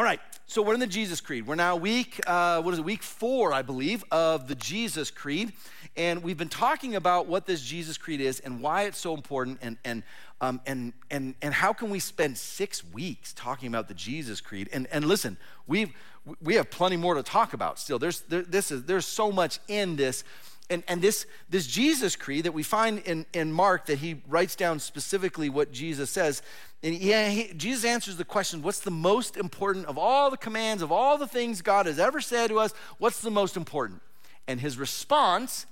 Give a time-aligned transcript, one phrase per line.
[0.00, 1.46] All right, so we're in the Jesus Creed.
[1.46, 5.52] We're now week, uh, what is it, week four, I believe, of the Jesus Creed.
[5.94, 9.58] And we've been talking about what this Jesus Creed is and why it's so important
[9.60, 10.02] and, and,
[10.40, 14.70] um, and, and, and how can we spend six weeks talking about the Jesus Creed.
[14.72, 15.36] And, and listen,
[15.66, 15.92] we've,
[16.40, 17.98] we have plenty more to talk about still.
[17.98, 20.24] There's, there, this is, there's so much in this
[20.70, 24.54] and, and this, this Jesus creed that we find in, in Mark that he writes
[24.54, 26.42] down specifically what Jesus says.
[26.82, 30.82] And yeah, he, Jesus answers the question what's the most important of all the commands,
[30.82, 32.72] of all the things God has ever said to us?
[32.98, 34.00] What's the most important?
[34.46, 35.66] And his response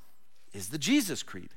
[0.52, 1.50] is the Jesus creed.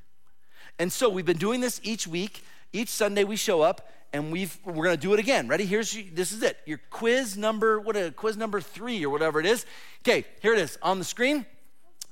[0.78, 2.44] And so we've been doing this each week.
[2.72, 5.48] Each Sunday we show up and we've, we're going to do it again.
[5.48, 5.66] Ready?
[5.66, 6.58] Here's this is it.
[6.64, 9.66] Your quiz number, what a quiz number three or whatever it is.
[10.00, 11.44] Okay, here it is on the screen.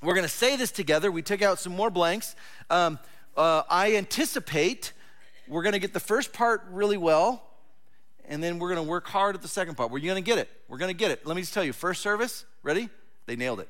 [0.03, 1.11] We're going to say this together.
[1.11, 2.35] We took out some more blanks.
[2.71, 2.97] Um,
[3.37, 4.93] uh, I anticipate
[5.47, 7.43] we're going to get the first part really well,
[8.27, 9.91] and then we're going to work hard at the second part.
[9.91, 10.49] We're going to get it.
[10.67, 11.27] We're going to get it.
[11.27, 12.89] Let me just tell you first service, ready?
[13.27, 13.69] They nailed it.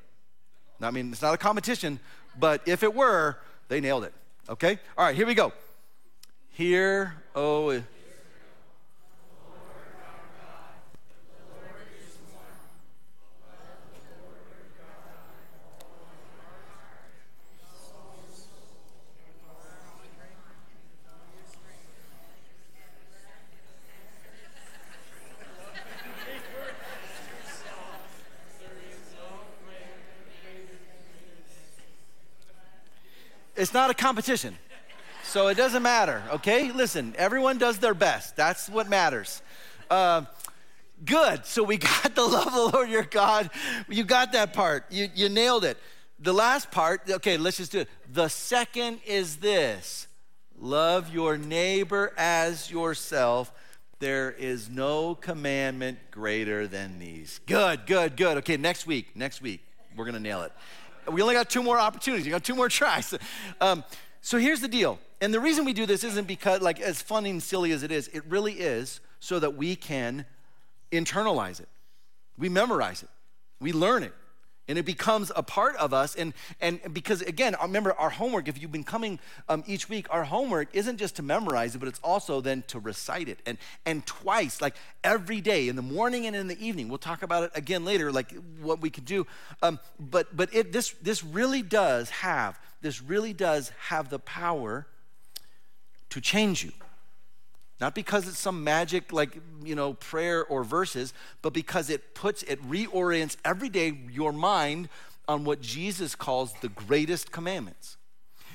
[0.82, 2.00] I mean, it's not a competition,
[2.40, 4.14] but if it were, they nailed it.
[4.48, 4.80] Okay?
[4.98, 5.52] All right, here we go.
[6.52, 7.84] Here, oh,
[33.62, 34.58] It's not a competition.
[35.22, 36.72] So it doesn't matter, okay?
[36.72, 38.36] Listen, everyone does their best.
[38.36, 39.44] That's what matters.
[39.88, 40.24] Uh,
[41.06, 41.46] good.
[41.46, 43.52] So we got the love of the Lord your God.
[43.88, 44.86] You got that part.
[44.90, 45.78] You, you nailed it.
[46.18, 47.90] The last part, okay, let's just do it.
[48.12, 50.08] The second is this
[50.60, 53.54] love your neighbor as yourself.
[54.00, 57.40] There is no commandment greater than these.
[57.46, 58.38] Good, good, good.
[58.38, 59.62] Okay, next week, next week,
[59.96, 60.52] we're gonna nail it.
[61.10, 62.26] We only got two more opportunities.
[62.26, 63.14] You got two more tries.
[63.60, 63.84] Um,
[64.22, 65.00] so here's the deal.
[65.22, 67.92] And the reason we do this isn't because, like, as fun and silly as it
[67.92, 70.26] is, it really is so that we can
[70.92, 71.70] internalize it.
[72.38, 73.10] We memorize it.
[73.60, 74.14] We learn it
[74.68, 76.16] and it becomes a part of us.
[76.16, 80.24] And and because again remember our homework if you've been coming um, each week our
[80.24, 83.40] homework isn't just to memorize it but it's also then to recite it.
[83.46, 86.90] And and twice like every day in the morning and in the evening.
[86.90, 89.28] We'll talk about it again later like what we can do.
[89.62, 94.88] Um, but but it this this really does have this really does have the power
[96.10, 96.72] to change you
[97.82, 102.44] not because it's some magic, like, you know, prayer or verses, but because it puts,
[102.44, 104.88] it reorients every day your mind
[105.28, 107.98] on what Jesus calls the greatest commandments.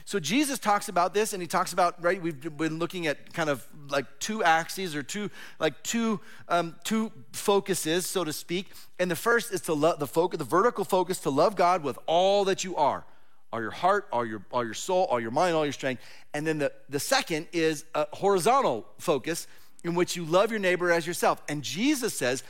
[0.05, 2.23] So Jesus talks about this, and he talks about right.
[2.23, 7.11] We've been looking at kind of like two axes or two like two um, two
[7.33, 8.71] focuses, so to speak.
[9.01, 11.99] And the first is to love the focus, the vertical focus, to love God with
[12.07, 13.05] all that you are
[13.53, 16.03] all your heart, all your, all your soul, all your mind, all your strength.
[16.35, 19.47] And then the, the second is a horizontal focus
[19.85, 21.43] in which you love your neighbor as yourself.
[21.49, 22.43] And Jesus says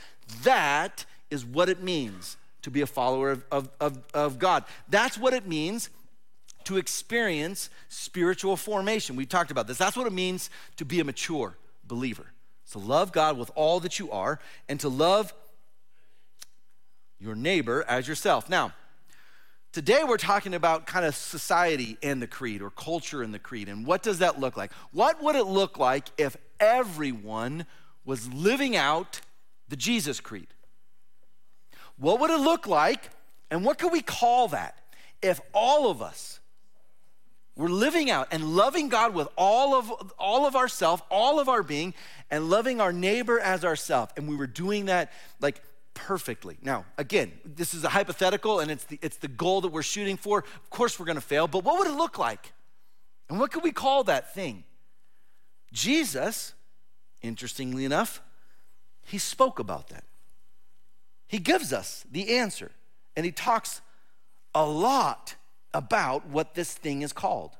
[0.43, 4.65] that is what it means to be a follower of, of, of, of God.
[4.89, 5.89] That's what it means
[6.65, 9.15] to experience spiritual formation.
[9.15, 9.77] We talked about this.
[9.77, 11.55] That's what it means to be a mature
[11.85, 12.25] believer.
[12.71, 15.33] To love God with all that you are and to love
[17.19, 18.49] your neighbor as yourself.
[18.49, 18.73] Now,
[19.73, 23.69] Today, we're talking about kind of society and the creed or culture and the creed.
[23.69, 24.71] And what does that look like?
[24.91, 27.65] What would it look like if everyone
[28.05, 29.21] was living out
[29.69, 30.47] the Jesus creed?
[31.97, 33.09] What would it look like?
[33.51, 34.79] And what could we call that
[35.21, 36.39] if all of us
[37.55, 41.63] were living out and loving God with all of all of ourself, all of our
[41.63, 41.93] being,
[42.29, 45.11] and loving our neighbor as ourself, and we were doing that
[45.41, 45.61] like
[45.97, 46.57] perfectly.
[46.61, 50.15] Now, again, this is a hypothetical and it's the, it's the goal that we're shooting
[50.15, 50.39] for.
[50.39, 52.53] Of course, we're going to fail, but what would it look like?
[53.29, 54.63] And what could we call that thing?
[55.73, 56.53] Jesus,
[57.21, 58.21] interestingly enough,
[59.03, 60.03] he spoke about that.
[61.27, 62.71] He gives us the answer,
[63.15, 63.81] and he talks
[64.55, 65.35] a lot
[65.73, 67.57] about what this thing is called.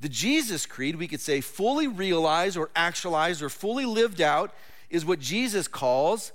[0.00, 4.52] The Jesus Creed, we could say, fully realized or actualized or fully lived out
[4.90, 6.32] is what Jesus calls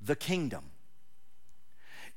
[0.00, 0.70] the kingdom.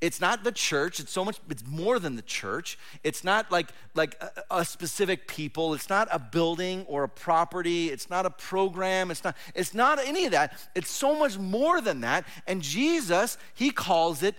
[0.00, 1.00] It's not the church.
[1.00, 2.78] It's so much, it's more than the church.
[3.02, 5.74] It's not like, like a, a, specific people.
[5.74, 7.90] It's not a building or a property.
[7.90, 9.10] It's not a program.
[9.10, 10.56] It's not, it's not any of that.
[10.76, 12.26] It's so much more than that.
[12.46, 14.36] And Jesus, he calls it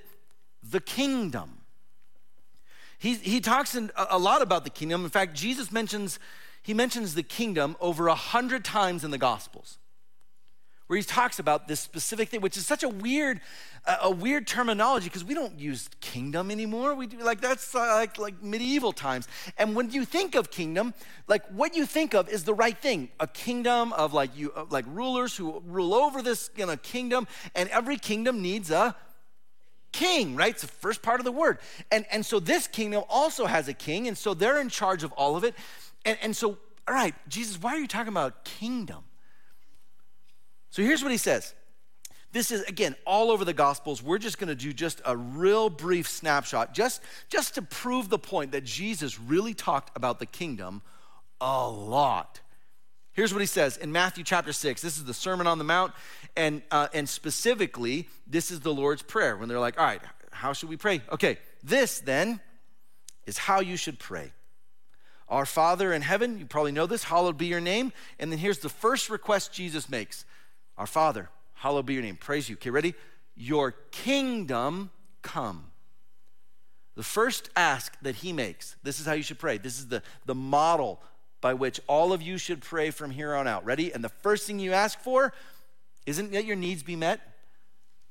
[0.64, 1.58] the kingdom.
[2.98, 5.04] He, he talks in, a, a lot about the kingdom.
[5.04, 6.20] In fact, Jesus mentions,
[6.64, 9.78] he mentions the kingdom over a hundred times in the Gospels
[10.90, 13.42] where he talks about this specific thing, which is such a weird,
[13.86, 16.96] uh, a weird terminology because we don't use kingdom anymore.
[16.96, 19.28] We do like that's uh, like like medieval times.
[19.60, 20.96] And when you think of kingdom,
[21.28, 23.10] like what you think of is the right thing.
[23.20, 27.28] A kingdom of like you uh, like rulers who rule over this you know, kingdom,
[27.54, 28.96] and every kingdom needs a
[29.92, 30.54] king, right?
[30.54, 31.60] It's the first part of the word.
[31.92, 35.12] And, and so this kingdom also has a king, and so they're in charge of
[35.12, 35.54] all of it.
[36.04, 36.58] And, and so,
[36.88, 39.04] all right, Jesus, why are you talking about kingdom?
[40.70, 41.54] So here's what he says.
[42.32, 44.04] This is again all over the gospels.
[44.04, 48.20] We're just going to do just a real brief snapshot just just to prove the
[48.20, 50.84] point that Jesus really talked about the kingdom
[51.42, 52.42] a lot.
[53.14, 54.82] Here's what he says in Matthew chapter 6.
[54.82, 55.92] This is the Sermon on the Mount,
[56.38, 60.02] and, uh, and specifically, this is the Lord's Prayer when they're like, all right,
[60.32, 61.02] how should we pray?
[61.12, 62.40] Okay, this then
[63.26, 64.32] is how you should pray.
[65.28, 67.92] Our Father in heaven, you probably know this, hallowed be your name.
[68.20, 70.26] And then here's the first request Jesus makes
[70.80, 72.16] Our Father, hallowed be your name.
[72.16, 72.56] Praise you.
[72.56, 72.96] Okay, ready?
[73.36, 74.92] Your kingdom
[75.22, 75.66] come.
[76.96, 79.58] The first ask that he makes, this is how you should pray.
[79.58, 81.02] This is the, the model
[81.42, 83.66] by which all of you should pray from here on out.
[83.66, 83.92] Ready?
[83.92, 85.34] And the first thing you ask for
[86.06, 87.20] isn't that your needs be met.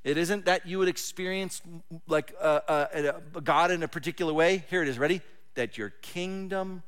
[0.04, 1.62] It isn't that you would experience
[2.06, 2.86] like a,
[3.34, 4.64] a, a God in a particular way.
[4.68, 4.98] Here it is.
[4.98, 5.22] Ready?
[5.54, 6.82] That your kingdom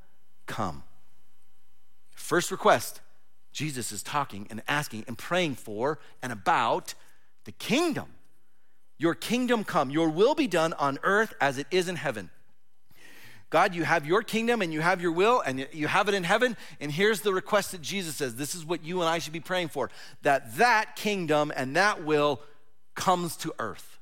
[0.47, 0.83] come.
[2.15, 3.01] First request
[3.53, 6.95] Jesus is talking and asking and praying for and about
[7.45, 8.07] the kingdom.
[8.99, 12.31] Your kingdom come, your will be done on earth as it is in heaven.
[13.51, 16.23] God, you have your kingdom and you have your will and you have it in
[16.23, 16.57] heaven.
[16.81, 19.41] And here's the request that Jesus says this is what you and I should be
[19.41, 19.91] praying for
[20.23, 22.41] that that kingdom and that will
[22.95, 23.99] comes to earth.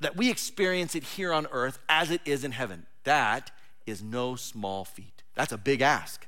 [0.00, 2.86] That we experience it here on earth as it is in heaven.
[3.04, 3.50] That
[3.86, 5.22] is no small feat.
[5.34, 6.27] That's a big ask.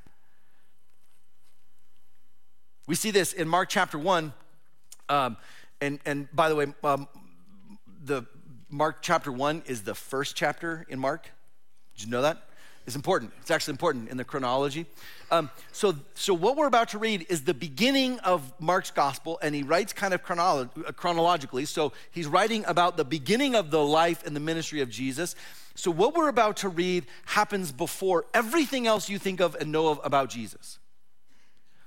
[2.90, 4.32] We see this in Mark chapter 1.
[5.08, 5.36] Um,
[5.80, 7.06] and, and by the way, um,
[8.04, 8.24] the
[8.68, 11.30] Mark chapter 1 is the first chapter in Mark.
[11.94, 12.48] Did you know that?
[12.88, 13.30] It's important.
[13.42, 14.86] It's actually important in the chronology.
[15.30, 19.54] Um, so, so what we're about to read is the beginning of Mark's gospel, and
[19.54, 21.66] he writes kind of chronolo- uh, chronologically.
[21.66, 25.36] So he's writing about the beginning of the life and the ministry of Jesus.
[25.76, 29.86] So what we're about to read happens before everything else you think of and know
[29.90, 30.80] of about Jesus.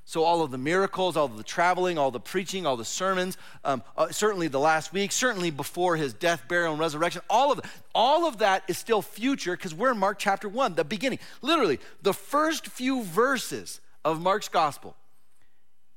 [0.05, 3.81] So, all of the miracles, all the traveling, all the preaching, all the sermons, um,
[3.97, 7.61] uh, certainly the last week, certainly before his death, burial, and resurrection, all of,
[7.95, 11.19] all of that is still future because we're in Mark chapter 1, the beginning.
[11.41, 14.95] Literally, the first few verses of Mark's gospel.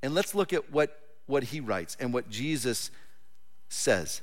[0.03, 2.93] And let's look at what, what he writes and what Jesus
[3.69, 4.23] says.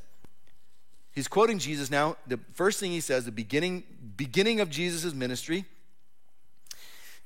[1.11, 2.15] He's quoting Jesus now.
[2.25, 3.83] The first thing he says, the beginning,
[4.15, 5.65] beginning of Jesus' ministry.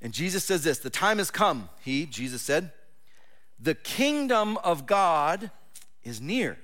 [0.01, 2.71] And Jesus says this The time has come, he, Jesus said,
[3.59, 5.51] the kingdom of God
[6.03, 6.57] is near.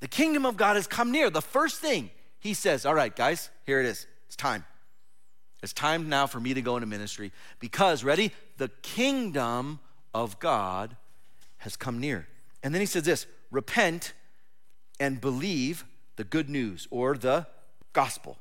[0.00, 1.30] The kingdom of God has come near.
[1.30, 4.06] The first thing he says, All right, guys, here it is.
[4.26, 4.64] It's time.
[5.62, 8.32] It's time now for me to go into ministry because, ready?
[8.56, 9.80] The kingdom
[10.14, 10.96] of God
[11.58, 12.28] has come near.
[12.62, 14.14] And then he says this repent
[14.98, 15.84] and believe
[16.16, 17.46] the good news or the
[17.92, 18.38] gospel.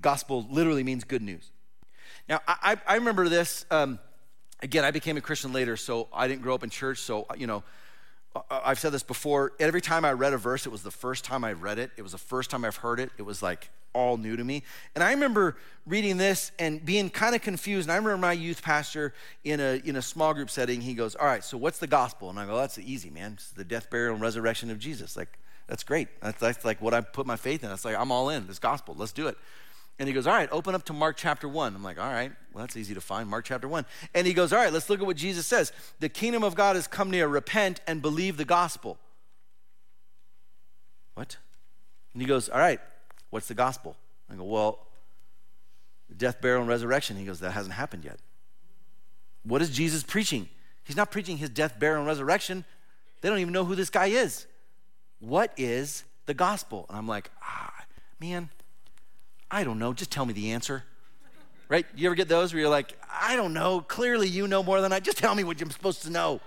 [0.00, 1.50] Gospel literally means good news.
[2.30, 3.66] Now, I, I remember this.
[3.72, 3.98] Um,
[4.62, 6.98] again, I became a Christian later, so I didn't grow up in church.
[6.98, 7.64] So, you know,
[8.48, 9.52] I've said this before.
[9.58, 11.90] Every time I read a verse, it was the first time I read it.
[11.96, 13.10] It was the first time I've heard it.
[13.18, 14.62] It was like all new to me.
[14.94, 15.56] And I remember
[15.86, 17.88] reading this and being kind of confused.
[17.88, 21.16] And I remember my youth pastor in a, in a small group setting, he goes,
[21.16, 22.30] All right, so what's the gospel?
[22.30, 23.32] And I go, That's easy, man.
[23.32, 25.16] It's the death, burial, and resurrection of Jesus.
[25.16, 26.06] Like, that's great.
[26.20, 27.70] That's, that's like what I put my faith in.
[27.70, 28.46] That's like, I'm all in.
[28.46, 28.94] This gospel.
[28.96, 29.36] Let's do it.
[30.00, 31.74] And he goes, All right, open up to Mark chapter 1.
[31.74, 33.28] I'm like, All right, well, that's easy to find.
[33.28, 33.84] Mark chapter 1.
[34.14, 35.72] And he goes, All right, let's look at what Jesus says.
[36.00, 37.28] The kingdom of God has come near.
[37.28, 38.98] Repent and believe the gospel.
[41.14, 41.36] What?
[42.14, 42.80] And he goes, All right,
[43.28, 43.94] what's the gospel?
[44.32, 44.78] I go, Well,
[46.16, 47.18] death, burial, and resurrection.
[47.18, 48.20] He goes, That hasn't happened yet.
[49.42, 50.48] What is Jesus preaching?
[50.82, 52.64] He's not preaching his death, burial, and resurrection.
[53.20, 54.46] They don't even know who this guy is.
[55.18, 56.86] What is the gospel?
[56.88, 57.84] And I'm like, Ah,
[58.18, 58.48] man
[59.50, 60.84] I don't know, just tell me the answer.
[61.68, 61.86] Right?
[61.94, 64.92] You ever get those where you're like, I don't know, clearly you know more than
[64.92, 66.40] I, just tell me what I'm supposed to know.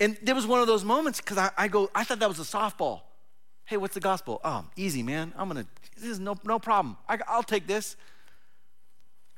[0.00, 2.40] And there was one of those moments because I, I, go, I thought that was
[2.40, 3.02] a softball.
[3.66, 4.40] Hey, what's the gospel?
[4.42, 5.32] Oh, easy, man.
[5.36, 6.96] I'm gonna, this is no, no problem.
[7.08, 7.96] I, will take this.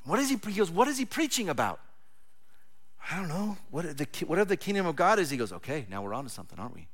[0.05, 1.79] What is he, he goes, what is he preaching about?
[3.11, 3.57] I don't know.
[3.69, 6.29] What the, whatever the kingdom of God is, he goes, okay, now we're on to
[6.29, 6.87] something, aren't we?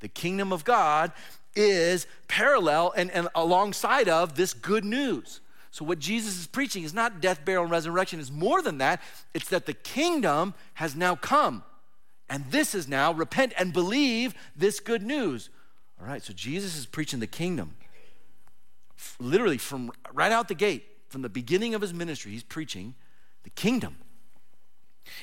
[0.00, 1.12] The kingdom of God
[1.56, 5.40] is parallel and, and alongside of this good news.
[5.70, 9.02] So, what Jesus is preaching is not death, burial, and resurrection, it's more than that.
[9.34, 11.64] It's that the kingdom has now come.
[12.28, 15.50] And this is now repent and believe this good news.
[16.00, 17.74] All right, so Jesus is preaching the kingdom.
[19.20, 22.94] Literally, from right out the gate, from the beginning of his ministry, he's preaching
[23.44, 23.96] the kingdom.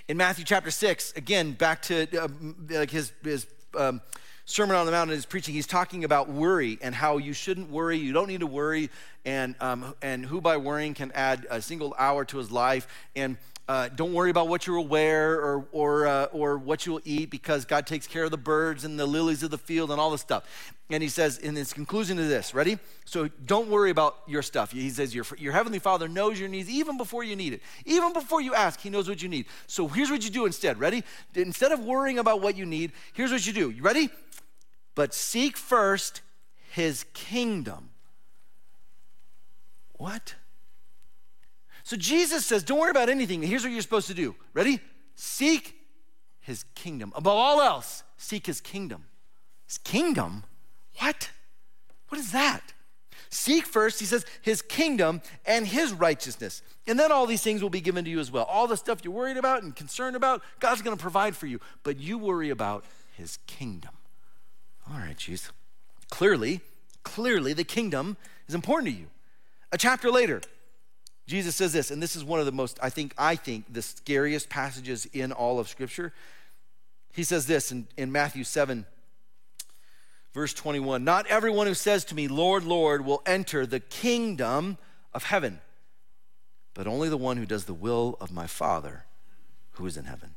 [0.08, 2.28] In Matthew chapter 6, again, back to uh,
[2.70, 3.48] like his, his
[3.78, 4.02] um,
[4.46, 7.70] Sermon on the Mount in his preaching, he's talking about worry and how you shouldn't
[7.70, 7.98] worry.
[7.98, 8.90] You don't need to worry,
[9.24, 12.86] and, um, and who by worrying can add a single hour to his life.
[13.16, 16.94] And uh, don't worry about what you will wear or, or, uh, or what you
[16.94, 19.90] will eat because God takes care of the birds and the lilies of the field
[19.90, 20.44] and all this stuff.
[20.90, 22.78] And he says, in his conclusion to this, ready?
[23.06, 24.72] So don't worry about your stuff.
[24.72, 27.62] He says, your, your heavenly Father knows your needs even before you need it.
[27.86, 29.46] Even before you ask, he knows what you need.
[29.68, 31.04] So here's what you do instead, ready?
[31.34, 33.70] Instead of worrying about what you need, here's what you do.
[33.70, 34.10] You ready?
[34.94, 36.22] But seek first
[36.72, 37.92] his kingdom.
[39.94, 40.36] What?
[41.84, 43.42] So Jesus says, don't worry about anything.
[43.42, 44.36] Here's what you're supposed to do.
[44.54, 44.80] Ready?
[45.16, 45.76] Seek
[46.40, 47.12] his kingdom.
[47.16, 49.06] Above all else, seek his kingdom.
[49.68, 50.44] His kingdom?
[50.98, 51.30] What?
[52.08, 52.74] What is that?
[53.30, 56.62] Seek first, he says, his kingdom and his righteousness.
[56.86, 58.44] And then all these things will be given to you as well.
[58.44, 61.60] All the stuff you're worried about and concerned about, God's going to provide for you.
[61.82, 62.86] But you worry about
[63.18, 63.92] his kingdom.
[64.90, 65.52] All right, Jesus.
[66.12, 66.62] Clearly,
[67.04, 69.08] clearly the kingdom is important to you.
[69.72, 70.42] A chapter later,
[71.34, 73.82] Jesus says this, and this is one of the most, I think, I think, the
[73.82, 76.14] scariest passages in all of Scripture.
[77.12, 78.86] He says this in, in Matthew 7,
[80.32, 84.78] verse 21 Not everyone who says to me, Lord, Lord, will enter the kingdom
[85.12, 85.60] of heaven,
[86.76, 89.06] but only the one who does the will of my Father
[89.72, 90.36] who is in heaven.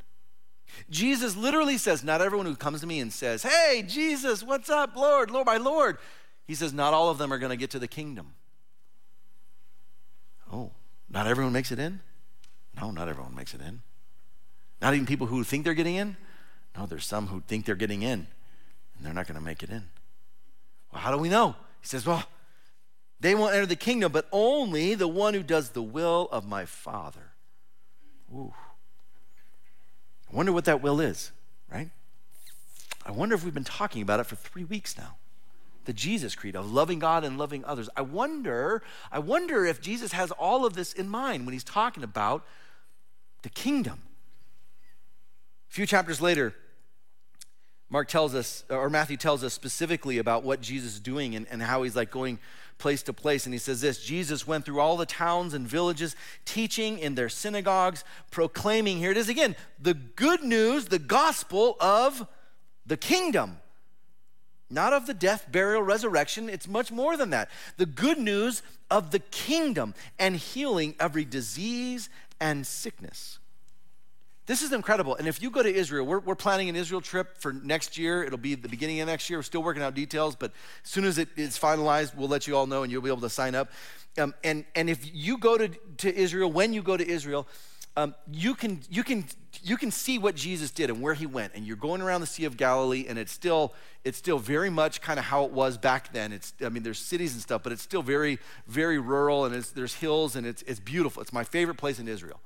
[0.88, 4.96] Jesus literally says, Not everyone who comes to me and says, Hey, Jesus, what's up,
[4.96, 5.98] Lord, Lord, my Lord.
[6.46, 8.32] He says, Not all of them are going to get to the kingdom.
[10.50, 10.70] Oh,
[11.08, 12.00] not everyone makes it in?
[12.78, 13.80] No, not everyone makes it in.
[14.80, 16.16] Not even people who think they're getting in?
[16.76, 18.26] No, there's some who think they're getting in
[18.96, 19.84] and they're not going to make it in.
[20.92, 21.56] Well, how do we know?
[21.80, 22.24] He says, Well,
[23.20, 26.64] they won't enter the kingdom, but only the one who does the will of my
[26.66, 27.32] Father.
[28.32, 28.52] Ooh.
[30.30, 31.30] I wonder what that will is,
[31.72, 31.90] right?
[33.06, 35.16] I wonder if we've been talking about it for three weeks now
[35.86, 37.88] the Jesus creed of loving God and loving others.
[37.96, 42.02] I wonder, I wonder if Jesus has all of this in mind when he's talking
[42.02, 42.44] about
[43.42, 44.02] the kingdom.
[45.70, 46.54] A few chapters later,
[47.88, 51.62] Mark tells us, or Matthew tells us specifically about what Jesus is doing and, and
[51.62, 52.38] how he's like going
[52.78, 53.46] place to place.
[53.46, 57.28] And he says this Jesus went through all the towns and villages, teaching in their
[57.28, 62.26] synagogues, proclaiming, here it is again, the good news, the gospel of
[62.84, 63.58] the kingdom
[64.70, 66.48] not of the death, burial, resurrection.
[66.48, 67.50] It's much more than that.
[67.76, 72.08] The good news of the kingdom and healing every disease
[72.40, 73.38] and sickness.
[74.46, 75.16] This is incredible.
[75.16, 78.22] And if you go to Israel, we're, we're planning an Israel trip for next year.
[78.22, 79.40] It'll be the beginning of next year.
[79.40, 80.52] We're still working out details, but
[80.84, 83.22] as soon as it is finalized, we'll let you all know and you'll be able
[83.22, 83.70] to sign up.
[84.18, 85.68] Um, and, and if you go to,
[85.98, 87.48] to Israel, when you go to Israel,
[87.96, 89.24] um, you, can, you, can,
[89.62, 91.52] you can see what Jesus did and where he went.
[91.54, 93.72] And you're going around the Sea of Galilee, and it's still,
[94.04, 96.32] it's still very much kind of how it was back then.
[96.32, 99.94] It's, I mean, there's cities and stuff, but it's still very, very rural, and there's
[99.94, 101.22] hills, and it's, it's beautiful.
[101.22, 102.40] It's my favorite place in Israel.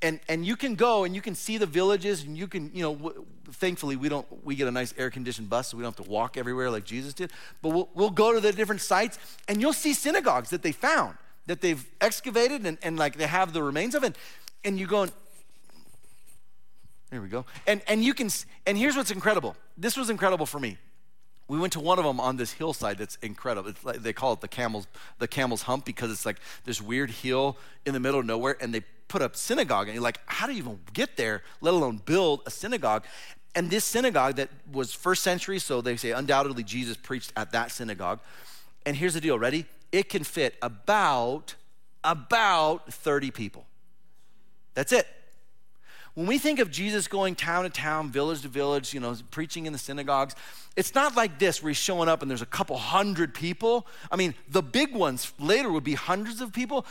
[0.00, 2.82] And, and you can go and you can see the villages, and you can, you
[2.82, 5.96] know, w- thankfully we don't, we get a nice air conditioned bus, so we don't
[5.98, 7.32] have to walk everywhere like Jesus did.
[7.62, 9.18] But we'll, we'll go to the different sites,
[9.48, 13.52] and you'll see synagogues that they found, that they've excavated, and, and like they have
[13.52, 14.16] the remains of it
[14.64, 15.06] and you go,
[17.10, 17.46] there we go.
[17.66, 18.28] And, and you can,
[18.66, 19.56] and here's what's incredible.
[19.76, 20.76] This was incredible for me.
[21.48, 23.72] We went to one of them on this hillside that's incredible.
[23.82, 24.86] Like, they call it the camel's,
[25.18, 28.74] the camel's hump because it's like this weird hill in the middle of nowhere and
[28.74, 32.02] they put a synagogue and you're like, how do you even get there, let alone
[32.04, 33.04] build a synagogue?
[33.54, 37.72] And this synagogue that was first century, so they say undoubtedly Jesus preached at that
[37.72, 38.20] synagogue.
[38.84, 39.64] And here's the deal, ready?
[39.90, 41.54] It can fit about,
[42.04, 43.67] about 30 people.
[44.78, 45.08] That's it.
[46.14, 49.66] When we think of Jesus going town to town, village to village, you know, preaching
[49.66, 50.36] in the synagogues,
[50.76, 53.88] it's not like this where he's showing up and there's a couple hundred people.
[54.08, 56.86] I mean, the big ones later would be hundreds of people.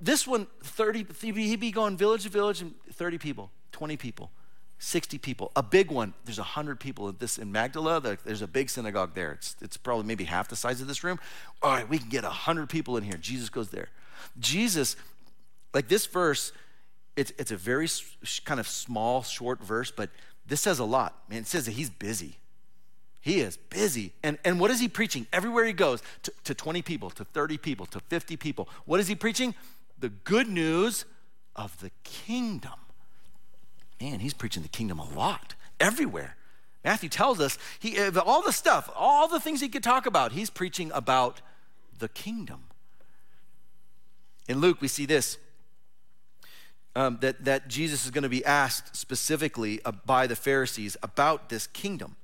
[0.00, 4.30] This one, 30, he'd be going village to village and 30 people, 20 people,
[4.78, 5.50] 60 people.
[5.56, 8.00] A big one, there's 100 people at this in Magdala.
[8.24, 9.32] There's a big synagogue there.
[9.32, 11.18] It's, it's probably maybe half the size of this room.
[11.64, 13.16] All right, we can get 100 people in here.
[13.16, 13.88] Jesus goes there.
[14.38, 14.94] Jesus,
[15.72, 16.52] like this verse,
[17.16, 17.88] it's, it's a very
[18.44, 20.10] kind of small, short verse, but
[20.46, 21.22] this says a lot.
[21.28, 22.38] Man, it says that he's busy.
[23.20, 24.12] He is busy.
[24.22, 25.26] And, and what is he preaching?
[25.32, 28.68] Everywhere he goes, to, to 20 people, to 30 people, to 50 people.
[28.84, 29.54] What is he preaching?
[29.98, 31.06] The good news
[31.56, 32.72] of the kingdom.
[34.00, 35.54] Man, he's preaching the kingdom a lot.
[35.80, 36.36] everywhere.
[36.84, 40.32] Matthew tells us he, eh, all the stuff, all the things he could talk about,
[40.32, 41.40] he's preaching about
[41.98, 42.64] the kingdom.
[44.48, 45.38] In Luke, we see this
[46.96, 51.48] um, that, that Jesus is going to be asked specifically uh, by the Pharisees about
[51.48, 52.16] this kingdom.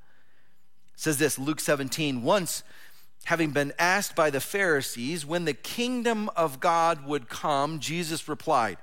[0.94, 2.62] It says this, Luke 17, once
[3.24, 8.78] having been asked by the Pharisees when the kingdom of God would come, Jesus replied.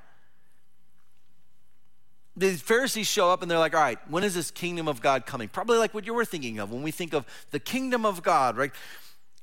[2.36, 5.25] The Pharisees show up and they're like, all right, when is this kingdom of God
[5.25, 5.48] coming?
[5.48, 8.58] Probably like what you were thinking of when we think of the kingdom of God,
[8.58, 8.72] right?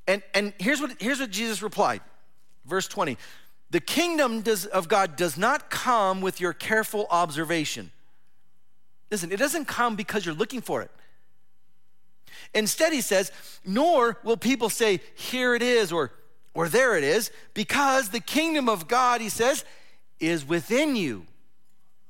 [0.06, 2.02] And, and here's, what, here's what Jesus replied.
[2.66, 3.16] Verse 20
[3.74, 7.90] The kingdom does, of God does not come with your careful observation.
[9.10, 10.92] Listen, it doesn't come because you're looking for it.
[12.54, 13.32] Instead, he says,
[13.66, 16.12] nor will people say, here it is, or,
[16.54, 19.64] or there it is, because the kingdom of God, he says,
[20.20, 21.26] is within you.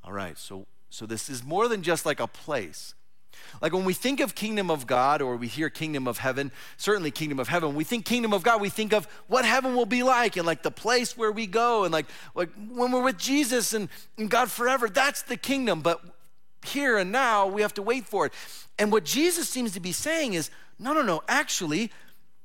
[0.04, 2.92] All right, so, so this is more than just like a place.
[3.60, 7.10] Like when we think of kingdom of God or we hear kingdom of heaven, certainly
[7.10, 10.02] kingdom of heaven, we think kingdom of God, we think of what heaven will be
[10.02, 13.72] like and like the place where we go and like, like when we're with Jesus
[13.72, 15.80] and, and God forever, that's the kingdom.
[15.80, 16.00] But
[16.64, 18.32] here and now, we have to wait for it.
[18.78, 21.90] And what Jesus seems to be saying is no, no, no, actually,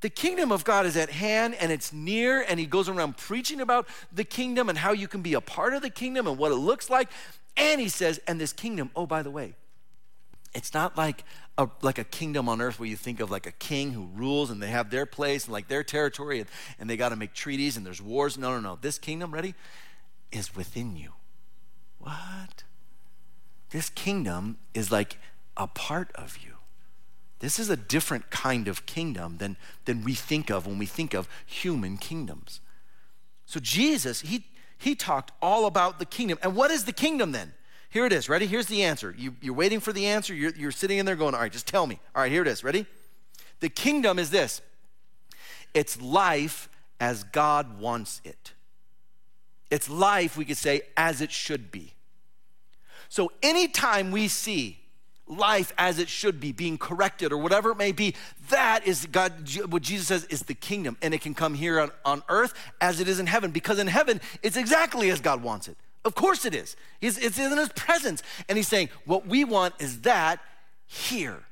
[0.01, 3.59] the kingdom of God is at hand and it's near, and he goes around preaching
[3.59, 6.51] about the kingdom and how you can be a part of the kingdom and what
[6.51, 7.09] it looks like.
[7.57, 9.55] And he says, and this kingdom, oh, by the way,
[10.53, 11.23] it's not like
[11.57, 14.49] a, like a kingdom on earth where you think of like a king who rules
[14.49, 17.33] and they have their place and like their territory and, and they got to make
[17.33, 18.37] treaties and there's wars.
[18.37, 18.77] No, no, no.
[18.81, 19.53] This kingdom, ready,
[20.31, 21.11] is within you.
[21.99, 22.63] What?
[23.69, 25.17] This kingdom is like
[25.55, 26.53] a part of you.
[27.39, 31.13] This is a different kind of kingdom than, than we think of when we think
[31.13, 32.59] of human kingdoms.
[33.45, 34.45] So Jesus, he,
[34.77, 36.37] he talked all about the kingdom.
[36.41, 37.53] And what is the kingdom then?
[37.89, 38.29] Here it is.
[38.29, 38.45] Ready?
[38.45, 39.15] Here's the answer.
[39.17, 40.33] You, are waiting for the answer.
[40.33, 41.99] You're, you're sitting in there going, all right, just tell me.
[42.15, 42.63] All right, here it is.
[42.63, 42.85] Ready?
[43.59, 44.61] The kingdom is this
[45.73, 48.53] it's life as God wants it.
[49.69, 51.93] It's life, we could say, as it should be.
[53.07, 54.79] So anytime we see
[55.27, 58.15] life as it should be, being corrected or whatever it may be,
[58.49, 60.97] that is God, what Jesus says is the kingdom.
[61.01, 63.87] And it can come here on, on earth as it is in heaven, because in
[63.87, 65.77] heaven, it's exactly as God wants it.
[66.05, 66.75] Of course it is.
[67.01, 68.23] It's, in his presence.
[68.47, 70.39] And he's saying, what we want is that
[70.85, 71.43] here.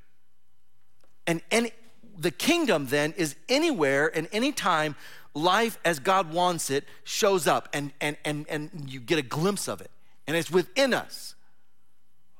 [1.25, 1.71] And, and
[2.17, 4.95] the kingdom then is anywhere and anytime
[5.33, 9.67] life as God wants it shows up and, and, and, and you get a glimpse
[9.67, 9.91] of it.
[10.25, 11.35] And it's within us.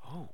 [0.07, 0.29] Oh.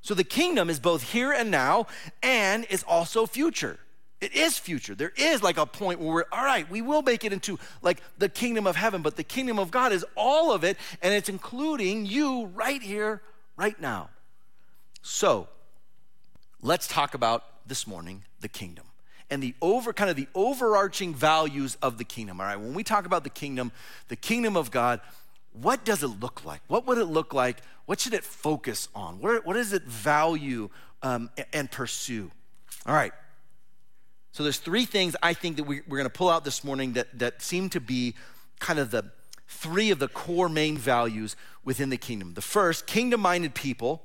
[0.00, 1.86] So the kingdom is both here and now
[2.22, 3.78] and is also future.
[4.22, 4.94] It is future.
[4.94, 8.00] There is like a point where we're, all right, we will make it into like
[8.18, 11.28] the kingdom of heaven, but the kingdom of God is all of it, and it's
[11.28, 13.20] including you right here,
[13.56, 14.10] right now.
[15.02, 15.48] So
[16.62, 18.84] let's talk about this morning the kingdom
[19.28, 22.40] and the over kind of the overarching values of the kingdom.
[22.40, 23.72] All right, when we talk about the kingdom,
[24.06, 25.00] the kingdom of God,
[25.52, 26.60] what does it look like?
[26.68, 27.56] What would it look like?
[27.86, 29.18] What should it focus on?
[29.18, 30.70] What, what does it value
[31.02, 32.30] um, and pursue?
[32.86, 33.12] All right.
[34.32, 36.94] So there's three things I think that we, are going to pull out this morning
[36.94, 38.14] that, that seem to be
[38.58, 39.10] kind of the
[39.46, 42.32] three of the core main values within the kingdom.
[42.32, 44.02] The first, kingdom-minded people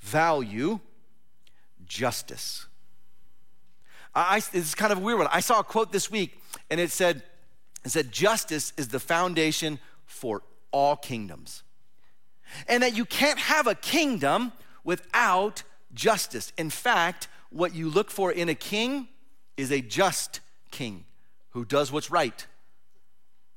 [0.00, 0.80] value
[1.86, 2.66] justice.
[4.12, 5.28] I, this is kind of a weird one.
[5.30, 6.36] I saw a quote this week,
[6.68, 7.22] and it said,
[7.84, 11.62] it said, justice is the foundation for all kingdoms.
[12.66, 14.52] And that you can't have a kingdom
[14.82, 15.62] without
[15.94, 16.52] justice.
[16.58, 19.06] In fact, what you look for in a king
[19.60, 21.04] is a just king
[21.50, 22.46] who does what's right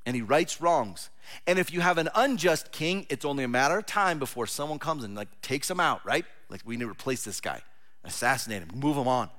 [0.06, 1.10] and he rights wrongs.
[1.48, 4.80] And if you have an unjust king, it's only a matter of time before someone
[4.80, 6.26] comes and like takes him out, right?
[6.50, 7.62] Like we need to replace this guy,
[8.04, 9.30] assassinate him, move him on.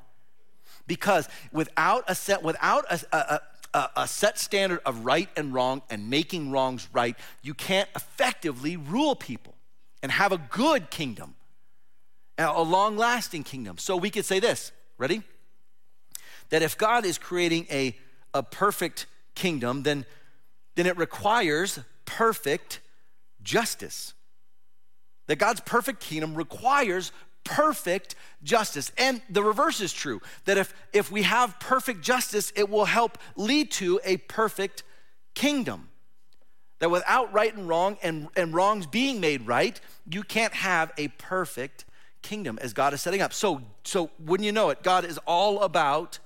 [0.86, 3.40] Because without a set, without a, a,
[3.74, 8.76] a, a set standard of right and wrong and making wrongs right, you can't effectively
[8.76, 9.54] rule people
[10.02, 11.34] and have a good kingdom,
[12.38, 13.78] a long lasting kingdom.
[13.78, 15.22] So we could say this ready?
[16.50, 17.96] That if God is creating a,
[18.32, 20.06] a perfect kingdom, then,
[20.76, 22.80] then it requires perfect
[23.42, 24.14] justice.
[25.26, 27.12] That God's perfect kingdom requires
[27.44, 28.90] perfect justice.
[28.98, 33.18] And the reverse is true that if, if we have perfect justice, it will help
[33.36, 34.82] lead to a perfect
[35.34, 35.88] kingdom.
[36.80, 39.78] That without right and wrong and, and wrongs being made right,
[40.10, 41.84] you can't have a perfect
[42.22, 43.32] kingdom as God is setting up.
[43.32, 46.18] So, so wouldn't you know it, God is all about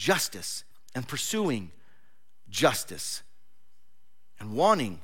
[0.00, 1.70] justice and pursuing
[2.48, 3.22] justice
[4.40, 4.98] and wanting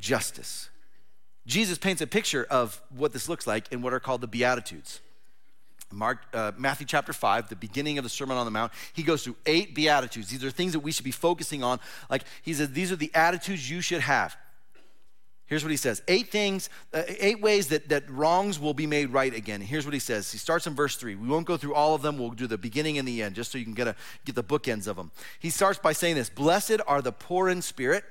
[0.00, 0.70] justice.
[1.46, 4.98] Jesus paints a picture of what this looks like in what are called the Beatitudes.
[5.92, 9.22] Mark, uh, Matthew chapter 5, the beginning of the Sermon on the Mount, he goes
[9.22, 10.28] through eight Beatitudes.
[10.30, 11.78] These are things that we should be focusing on.
[12.10, 14.36] Like he says, these are the attitudes you should have.
[15.50, 19.12] Here's what he says eight things, uh, eight ways that, that wrongs will be made
[19.12, 19.60] right again.
[19.60, 20.30] Here's what he says.
[20.30, 21.16] He starts in verse three.
[21.16, 22.18] We won't go through all of them.
[22.18, 24.44] We'll do the beginning and the end just so you can get, a, get the
[24.44, 25.10] bookends of them.
[25.40, 28.04] He starts by saying this Blessed are the poor in spirit,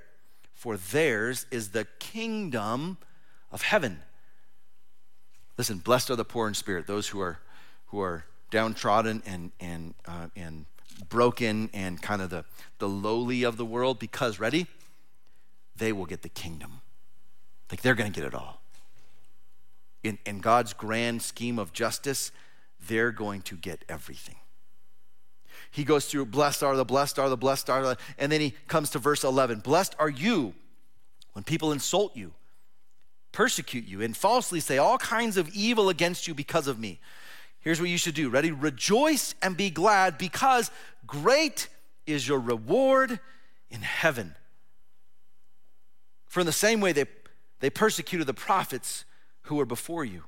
[0.54, 2.98] for theirs is the kingdom
[3.54, 4.02] of heaven.
[5.58, 7.40] Listen, blessed are the poor in spirit, those who are,
[7.88, 10.66] who are downtrodden and, and, uh, and
[11.08, 12.44] broken and kind of the,
[12.80, 14.68] the lowly of the world, because, ready?
[15.78, 16.82] They will get the kingdom.
[17.72, 18.62] Like they're going to get it all.
[20.04, 22.32] In, in God's grand scheme of justice,
[22.88, 24.36] they're going to get everything.
[25.72, 28.54] He goes through, blessed are the, blessed are the, blessed are the, and then he
[28.68, 29.60] comes to verse 11.
[29.60, 30.54] Blessed are you
[31.34, 32.34] when people insult you,
[33.32, 37.00] persecute you, and falsely say all kinds of evil against you because of me.
[37.60, 38.30] Here's what you should do.
[38.30, 38.52] Ready?
[38.52, 40.72] Rejoice and be glad because
[41.06, 41.68] great
[42.08, 43.20] is your reward
[43.70, 44.36] in heaven.
[46.28, 47.06] For in the same way they
[47.60, 49.06] they persecuted the prophets
[49.44, 50.24] who were before you.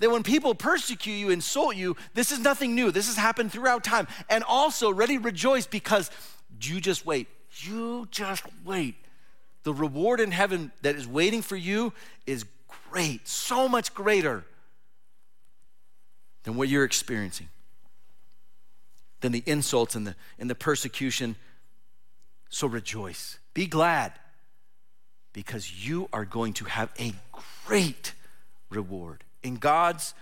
[0.00, 2.90] That when people persecute you, insult you, this is nothing new.
[2.90, 4.08] This has happened throughout time.
[4.28, 6.10] And also, ready, rejoice because
[6.60, 7.28] you just wait.
[7.60, 8.96] You just wait.
[9.62, 11.92] The reward in heaven that is waiting for you
[12.26, 12.44] is
[12.90, 14.44] great, so much greater
[16.44, 17.48] than what you're experiencing,
[19.20, 21.36] than the insults and the, and the persecution.
[22.48, 23.38] So rejoice.
[23.54, 24.12] Be glad
[25.36, 27.12] because you are going to have a
[27.66, 28.14] great
[28.70, 29.22] reward.
[29.42, 30.14] In God's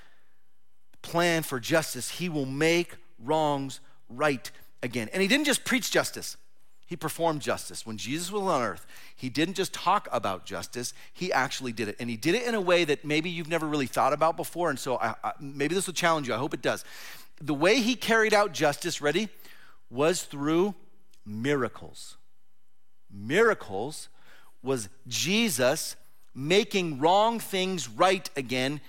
[1.02, 4.50] plan for justice, He will make wrongs right
[4.82, 5.08] again.
[5.12, 6.36] And He didn't just preach justice,
[6.84, 7.86] He performed justice.
[7.86, 11.96] When Jesus was on earth, He didn't just talk about justice, He actually did it.
[12.00, 14.68] And He did it in a way that maybe you've never really thought about before.
[14.68, 16.34] And so I, I, maybe this will challenge you.
[16.34, 16.84] I hope it does.
[17.40, 19.28] The way He carried out justice, ready,
[19.90, 20.74] was through
[21.24, 22.16] miracles.
[23.12, 24.08] Miracles
[24.64, 25.96] was Jesus
[26.34, 28.80] making wrong things right again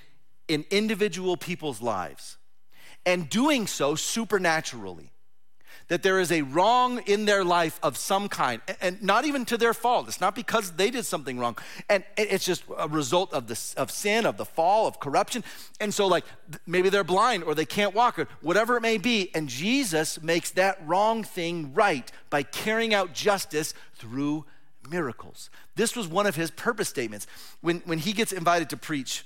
[0.48, 2.38] in individual people's lives
[3.06, 5.12] and doing so supernaturally.
[5.90, 9.58] That there is a wrong in their life of some kind, and not even to
[9.58, 10.08] their fault.
[10.08, 11.58] It's not because they did something wrong.
[11.88, 15.44] And it's just a result of, the, of sin, of the fall, of corruption.
[15.80, 16.26] And so, like,
[16.66, 19.30] maybe they're blind or they can't walk or whatever it may be.
[19.36, 24.46] And Jesus makes that wrong thing right by carrying out justice through
[24.90, 25.50] miracles.
[25.76, 27.28] This was one of his purpose statements.
[27.62, 29.26] When, when he gets invited to preach,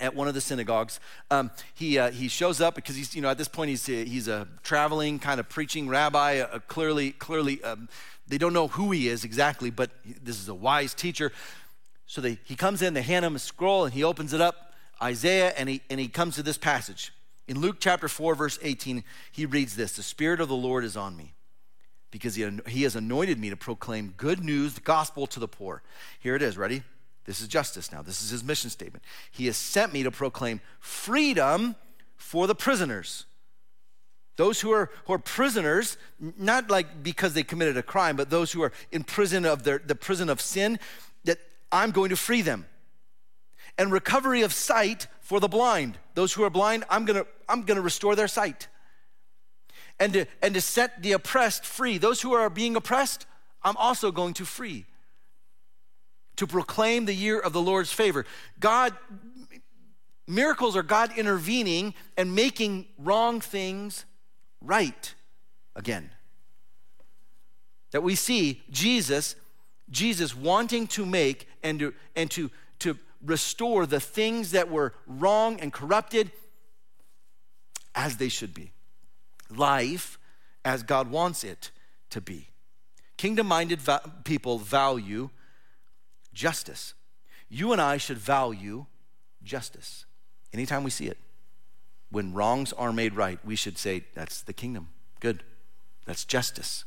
[0.00, 1.00] at one of the synagogues.
[1.30, 4.28] Um, he, uh, he shows up because he's, you know, at this point he's, he's
[4.28, 6.40] a traveling kind of preaching rabbi.
[6.40, 7.88] Uh, clearly, clearly, um,
[8.28, 11.32] they don't know who he is exactly, but this is a wise teacher.
[12.06, 14.74] So they, he comes in, they hand him a scroll, and he opens it up,
[15.02, 17.12] Isaiah, and he, and he comes to this passage.
[17.48, 20.96] In Luke chapter 4, verse 18, he reads this The Spirit of the Lord is
[20.96, 21.35] on me
[22.10, 25.82] because he, he has anointed me to proclaim good news, the gospel to the poor.
[26.20, 26.82] Here it is, ready?
[27.24, 28.02] This is justice now.
[28.02, 29.04] This is his mission statement.
[29.32, 31.74] He has sent me to proclaim freedom
[32.16, 33.26] for the prisoners.
[34.36, 38.52] Those who are, who are prisoners, not like because they committed a crime, but those
[38.52, 40.78] who are in prison of their, the prison of sin,
[41.24, 41.38] that
[41.72, 42.66] I'm going to free them.
[43.78, 45.98] And recovery of sight for the blind.
[46.14, 48.68] Those who are blind, I'm gonna, I'm gonna restore their sight
[49.98, 51.98] and to, and to set the oppressed free.
[51.98, 53.26] Those who are being oppressed,
[53.62, 54.86] I'm also going to free.
[56.36, 58.26] To proclaim the year of the Lord's favor.
[58.60, 58.94] God,
[60.26, 64.04] miracles are God intervening and making wrong things
[64.60, 65.14] right
[65.74, 66.10] again.
[67.92, 69.34] That we see Jesus,
[69.88, 75.58] Jesus wanting to make and to, and to, to restore the things that were wrong
[75.60, 76.30] and corrupted
[77.94, 78.72] as they should be
[79.50, 80.18] life
[80.64, 81.70] as God wants it
[82.10, 82.48] to be.
[83.16, 85.30] Kingdom minded va- people value
[86.34, 86.94] justice.
[87.48, 88.86] You and I should value
[89.42, 90.04] justice
[90.52, 91.18] anytime we see it.
[92.10, 94.88] When wrongs are made right, we should say, That's the kingdom.
[95.20, 95.42] Good.
[96.04, 96.84] That's justice.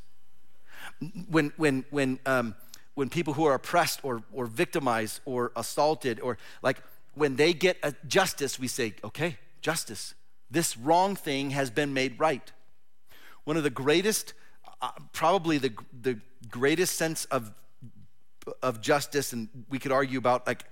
[1.29, 2.55] When, when, when, um,
[2.95, 6.81] when people who are oppressed or, or victimized or assaulted, or like
[7.15, 10.13] when they get a justice, we say, Okay, justice.
[10.51, 12.51] This wrong thing has been made right.
[13.43, 14.33] One of the greatest,
[14.81, 17.51] uh, probably the, the greatest sense of,
[18.63, 20.65] of justice, and we could argue about like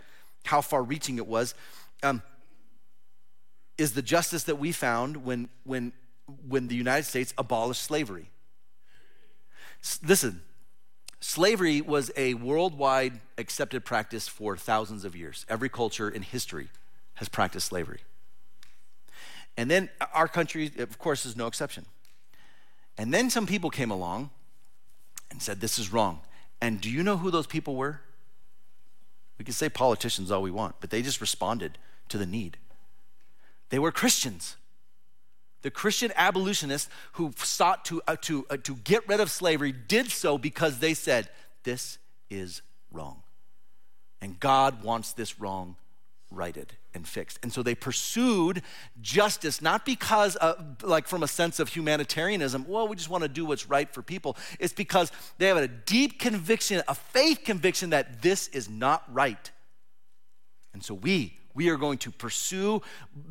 [0.45, 1.53] how far reaching it was,
[2.03, 2.21] um,
[3.77, 5.93] is the justice that we found when, when,
[6.47, 8.31] when the United States abolished slavery.
[9.83, 10.41] S- listen,
[11.19, 15.45] slavery was a worldwide accepted practice for thousands of years.
[15.47, 16.69] Every culture in history
[17.15, 17.99] has practiced slavery.
[19.57, 21.85] And then our country, of course, is no exception.
[22.97, 24.29] And then some people came along
[25.31, 26.21] and said, This is wrong.
[26.61, 28.01] And do you know who those people were?
[29.37, 31.77] We can say politicians all we want, but they just responded
[32.09, 32.57] to the need.
[33.69, 34.55] They were Christians.
[35.63, 40.09] The Christian abolitionists who sought to, uh, to, uh, to get rid of slavery did
[40.11, 41.29] so because they said,
[41.63, 41.97] This
[42.29, 43.23] is wrong.
[44.21, 45.75] And God wants this wrong
[46.31, 47.39] righted and fixed.
[47.41, 48.61] And so they pursued
[49.01, 53.29] justice, not because, of, like, from a sense of humanitarianism, well, we just want to
[53.29, 54.35] do what's right for people.
[54.59, 59.51] It's because they have a deep conviction, a faith conviction that this is not right.
[60.73, 62.83] And so we, we are going to pursue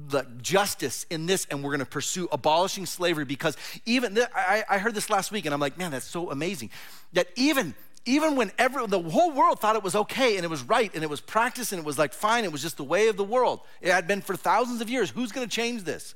[0.09, 4.65] the justice in this and we're going to pursue abolishing slavery because even th- I,
[4.69, 6.71] I heard this last week and i'm like man that's so amazing
[7.13, 10.63] that even even when every, the whole world thought it was okay and it was
[10.63, 13.09] right and it was practiced and it was like fine, it was just the way
[13.09, 13.61] of the world.
[13.81, 15.11] It had been for thousands of years.
[15.11, 16.15] Who's going to change this?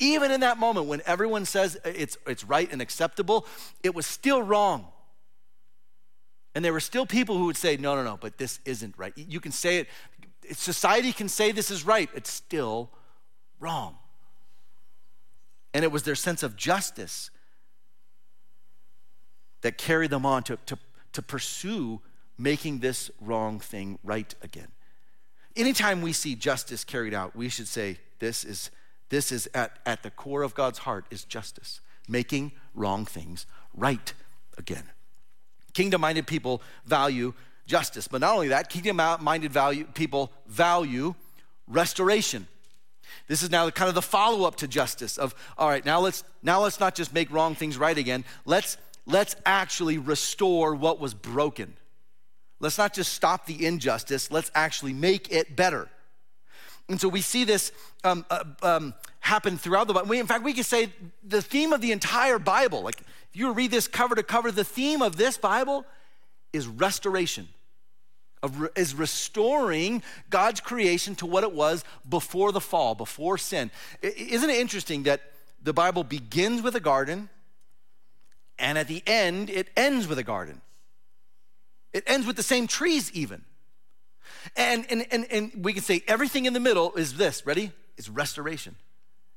[0.00, 3.46] Even in that moment when everyone says it's, it's right and acceptable,
[3.84, 4.88] it was still wrong.
[6.56, 9.12] And there were still people who would say, no, no, no, but this isn't right.
[9.16, 9.88] You can say it,
[10.52, 12.90] society can say this is right, it's still
[13.60, 13.96] wrong.
[15.72, 17.30] And it was their sense of justice
[19.62, 20.78] that carried them on to, to
[21.14, 22.00] to pursue
[22.36, 24.68] making this wrong thing right again.
[25.56, 28.70] Anytime we see justice carried out, we should say, this is,
[29.08, 34.12] this is at, at the core of God's heart is justice, making wrong things right
[34.58, 34.84] again.
[35.72, 37.34] Kingdom minded people value
[37.66, 41.14] justice, but not only that, kingdom minded value, people value
[41.68, 42.46] restoration.
[43.28, 46.24] This is now kind of the follow up to justice of, all right, now let's,
[46.42, 48.24] now let's not just make wrong things right again.
[48.44, 51.74] Let's let's actually restore what was broken.
[52.60, 55.88] Let's not just stop the injustice, let's actually make it better.
[56.88, 57.72] And so we see this
[58.04, 60.12] um, uh, um, happen throughout the Bible.
[60.12, 63.70] in fact, we could say the theme of the entire Bible, like if you read
[63.70, 65.86] this cover to cover, the theme of this Bible
[66.52, 67.48] is restoration,
[68.46, 73.70] re- is restoring God's creation to what it was before the fall, before sin.
[74.02, 75.22] Isn't it interesting that
[75.62, 77.30] the Bible begins with a garden
[78.58, 80.60] and at the end, it ends with a garden.
[81.92, 83.44] It ends with the same trees, even.
[84.56, 87.72] And, and, and, and we can say everything in the middle is this ready?
[87.96, 88.76] It's restoration.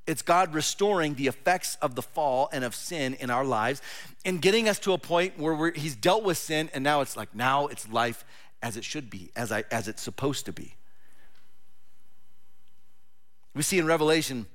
[0.06, 3.82] It's God restoring the effects of the fall and of sin in our lives
[4.23, 7.36] and getting us to a point where He's dealt with sin, and now it's like,
[7.36, 8.23] now it's life
[8.62, 10.75] as it should be, as, I, as it's supposed to be.
[13.53, 14.45] We see in Revelation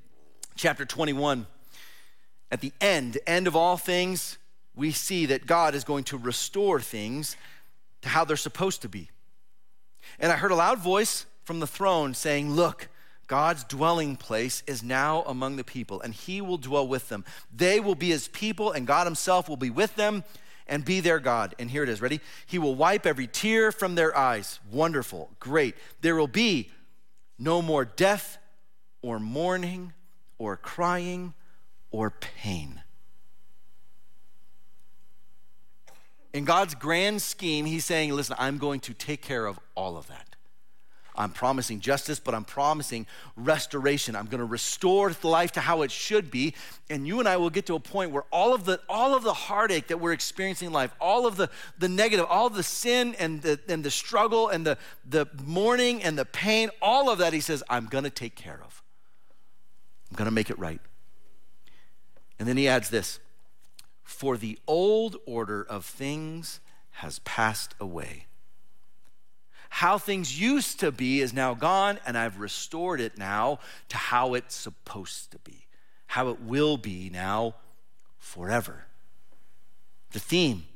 [0.56, 1.46] chapter 21,
[2.50, 4.38] at the end, end of all things,
[4.74, 7.36] we see that God is going to restore things
[8.02, 9.10] to how they're supposed to be.
[10.18, 12.88] And I heard a loud voice from the throne saying, Look,
[13.26, 17.24] God's dwelling place is now among the people, and he will dwell with them.
[17.54, 20.24] They will be his people, and God himself will be with them
[20.66, 21.54] and be their God.
[21.58, 22.20] And here it is, ready?
[22.46, 24.60] He will wipe every tear from their eyes.
[24.70, 25.76] Wonderful, great.
[26.00, 26.70] There will be
[27.38, 28.38] no more death
[29.02, 29.92] or mourning
[30.38, 31.34] or crying
[31.90, 32.82] or pain
[36.32, 40.08] In God's grand scheme, He's saying, listen, I'm going to take care of all of
[40.08, 40.32] that.
[41.14, 44.16] I'm promising justice, but I'm promising restoration.
[44.16, 46.54] I'm going to restore life to how it should be.
[46.88, 49.22] And you and I will get to a point where all of the, all of
[49.22, 53.14] the heartache that we're experiencing in life, all of the, the negative, all the sin
[53.18, 57.34] and the, and the struggle and the, the mourning and the pain, all of that,
[57.34, 58.82] he says, I'm going to take care of.
[60.10, 60.80] I'm going to make it right.
[62.38, 63.20] And then he adds this
[64.12, 66.60] for the old order of things
[66.92, 68.26] has passed away.
[69.70, 74.34] How things used to be is now gone, and I've restored it now to how
[74.34, 75.66] it's supposed to be,
[76.08, 77.54] how it will be now
[78.18, 78.84] forever.
[80.12, 80.66] The theme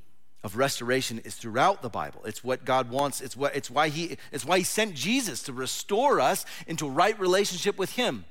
[0.42, 2.22] of restoration is throughout the Bible.
[2.24, 3.20] It's what God wants.
[3.20, 7.18] It's, what, it's, why he, it's why He sent Jesus to restore us into right
[7.20, 8.24] relationship with Him.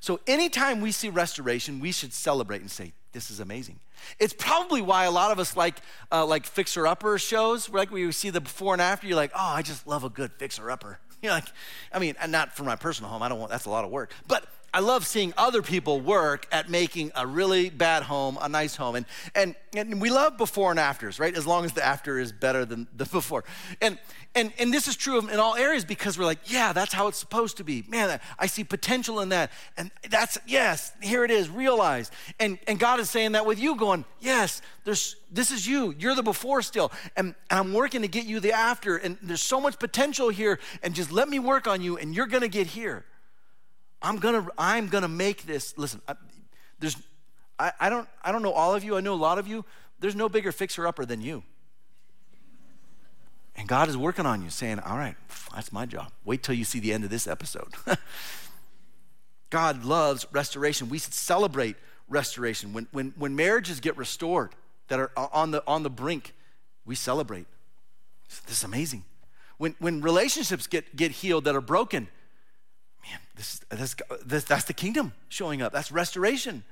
[0.00, 3.80] So anytime we see restoration, we should celebrate and say, this is amazing.
[4.18, 5.76] It's probably why a lot of us like
[6.12, 7.68] uh, like fixer upper shows.
[7.68, 10.32] Like we see the before and after, you're like, oh, I just love a good
[10.32, 11.00] fixer upper.
[11.22, 11.46] You're like,
[11.92, 13.24] I mean, not for my personal home.
[13.24, 14.12] I don't want that's a lot of work.
[14.28, 18.76] But I love seeing other people work at making a really bad home a nice
[18.76, 18.96] home.
[18.96, 21.34] And, and, and we love before and afters, right?
[21.34, 23.44] As long as the after is better than the before.
[23.80, 23.98] And,
[24.34, 27.18] and, and this is true in all areas because we're like, yeah, that's how it's
[27.18, 27.84] supposed to be.
[27.88, 29.50] Man, I see potential in that.
[29.76, 32.12] And that's, yes, here it is, realized.
[32.38, 35.94] And, and God is saying that with you, going, yes, there's, this is you.
[35.98, 36.92] You're the before still.
[37.16, 38.96] And, and I'm working to get you the after.
[38.96, 40.60] And there's so much potential here.
[40.82, 43.04] And just let me work on you, and you're going to get here.
[44.00, 45.76] I'm gonna, I'm gonna make this.
[45.76, 46.14] Listen, I,
[46.78, 46.96] there's,
[47.58, 48.96] I, I don't, I don't know all of you.
[48.96, 49.64] I know a lot of you.
[49.98, 51.42] There's no bigger fixer upper than you.
[53.58, 55.16] And God is working on you, saying, All right,
[55.52, 56.12] that's my job.
[56.24, 57.74] Wait till you see the end of this episode.
[59.50, 60.88] God loves restoration.
[60.88, 61.74] We should celebrate
[62.08, 62.72] restoration.
[62.72, 64.54] When, when, when marriages get restored
[64.86, 66.34] that are on the, on the brink,
[66.86, 67.46] we celebrate.
[68.46, 69.04] This is amazing.
[69.56, 72.08] When, when relationships get, get healed that are broken,
[73.04, 75.72] man, this, this, this, that's the kingdom showing up.
[75.72, 76.62] That's restoration.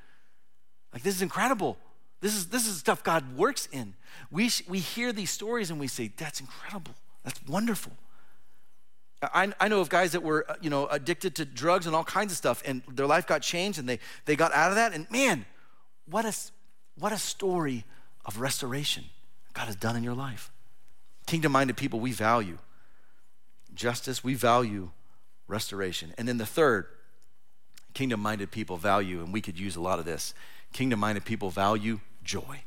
[0.92, 1.78] Like, this is incredible.
[2.20, 3.94] This is, this is stuff God works in.
[4.30, 6.94] We, we hear these stories and we say, that's incredible.
[7.24, 7.92] That's wonderful.
[9.22, 12.32] I, I know of guys that were, you know, addicted to drugs and all kinds
[12.32, 14.92] of stuff, and their life got changed, and they, they got out of that.
[14.92, 15.46] And man,
[16.08, 16.34] what a,
[16.98, 17.84] what a story
[18.24, 19.04] of restoration
[19.54, 20.50] God has done in your life.
[21.26, 22.58] Kingdom-minded people, we value
[23.74, 24.22] justice.
[24.22, 24.90] We value
[25.48, 26.12] restoration.
[26.18, 26.86] And then the third,
[27.96, 30.34] kingdom-minded people value, and we could use a lot of this.
[30.74, 32.60] Kingdom-minded people value joy.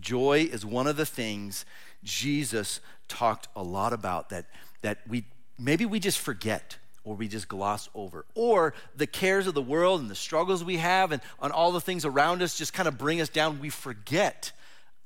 [0.00, 1.64] Joy is one of the things
[2.02, 4.46] Jesus talked a lot about that,
[4.82, 5.24] that we
[5.56, 8.24] maybe we just forget or we just gloss over.
[8.34, 11.80] Or the cares of the world and the struggles we have and on all the
[11.80, 13.60] things around us just kind of bring us down.
[13.60, 14.50] We forget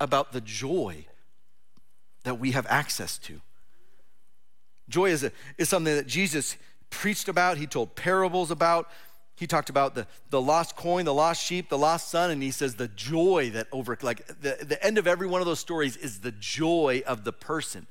[0.00, 1.04] about the joy
[2.24, 3.42] that we have access to.
[4.88, 6.56] Joy is, a, is something that Jesus
[6.92, 8.88] preached about, he told parables about.
[9.34, 12.52] He talked about the, the lost coin, the lost sheep, the lost son, and he
[12.52, 15.96] says the joy that over, like the, the end of every one of those stories
[15.96, 17.86] is the joy of the person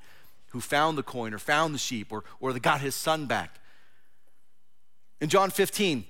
[0.52, 3.60] who found the coin or found the sheep or, or got his son back.
[5.20, 6.06] In John 15,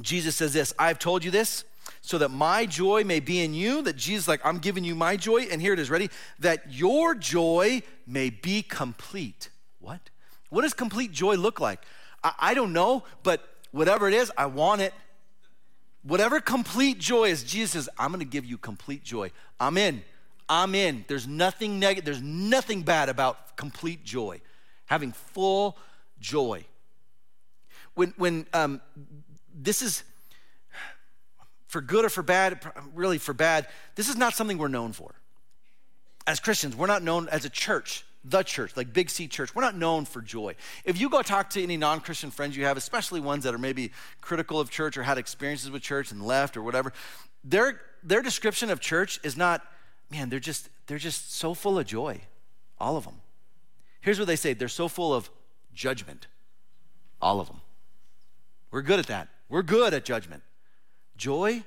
[0.00, 1.64] Jesus says this I've told you this
[2.00, 3.82] so that my joy may be in you.
[3.82, 5.42] That Jesus, like, I'm giving you my joy.
[5.42, 6.10] And here it is, ready?
[6.38, 9.50] That your joy may be complete.
[9.80, 10.10] What?
[10.50, 11.80] What does complete joy look like?
[12.22, 14.94] I, I don't know, but whatever it is, I want it.
[16.02, 19.30] Whatever complete joy is, Jesus says, I'm gonna give you complete joy.
[19.60, 20.02] I'm in.
[20.48, 21.04] I'm in.
[21.08, 24.40] There's nothing negative, there's nothing bad about complete joy.
[24.86, 25.78] Having full
[26.20, 26.64] joy.
[27.94, 28.80] When when um,
[29.54, 30.02] this is
[31.68, 32.60] for good or for bad,
[32.94, 35.14] really for bad, this is not something we're known for.
[36.26, 39.62] As Christians, we're not known as a church the church, like Big C Church, we're
[39.62, 40.54] not known for joy.
[40.84, 43.58] If you go talk to any non Christian friends you have, especially ones that are
[43.58, 46.92] maybe critical of church or had experiences with church and left or whatever,
[47.42, 49.62] their, their description of church is not,
[50.10, 52.20] man, they're just, they're just so full of joy,
[52.78, 53.20] all of them.
[54.00, 55.30] Here's what they say they're so full of
[55.74, 56.28] judgment,
[57.20, 57.60] all of them.
[58.70, 59.28] We're good at that.
[59.48, 60.42] We're good at judgment.
[61.16, 61.64] Joy,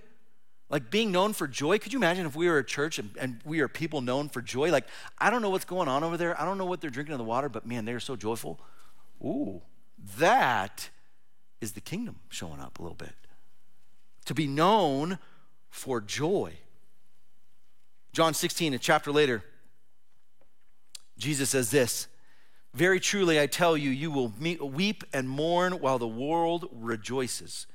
[0.69, 3.39] like being known for joy, could you imagine if we were a church and, and,
[3.45, 4.71] we are people known for joy?
[4.71, 6.39] Like, I don't know what's going on over there.
[6.39, 8.59] I don't know what they're drinking in the water, but man, they're so joyful.
[9.23, 9.61] Ooh,
[10.17, 10.89] that
[11.61, 13.13] is the kingdom showing up a little bit.
[14.25, 15.19] To be known
[15.69, 16.53] for joy.
[18.11, 19.43] John 16, a chapter later,
[21.17, 22.07] Jesus says this
[22.73, 27.67] Very truly, I tell you, you will meet, weep and mourn while the world rejoices.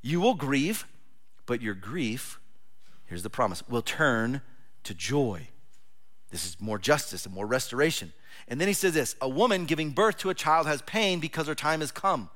[0.00, 0.86] You will grieve
[1.46, 2.40] but your grief,
[3.06, 4.42] here's the promise, will turn
[4.84, 5.48] to joy.
[6.30, 8.12] This is more justice and more restoration.
[8.48, 11.46] And then he says this A woman giving birth to a child has pain because
[11.46, 12.30] her time has come.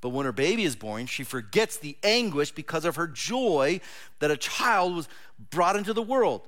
[0.00, 3.80] But when her baby is born, she forgets the anguish because of her joy
[4.20, 5.08] that a child was
[5.50, 6.42] brought into the world.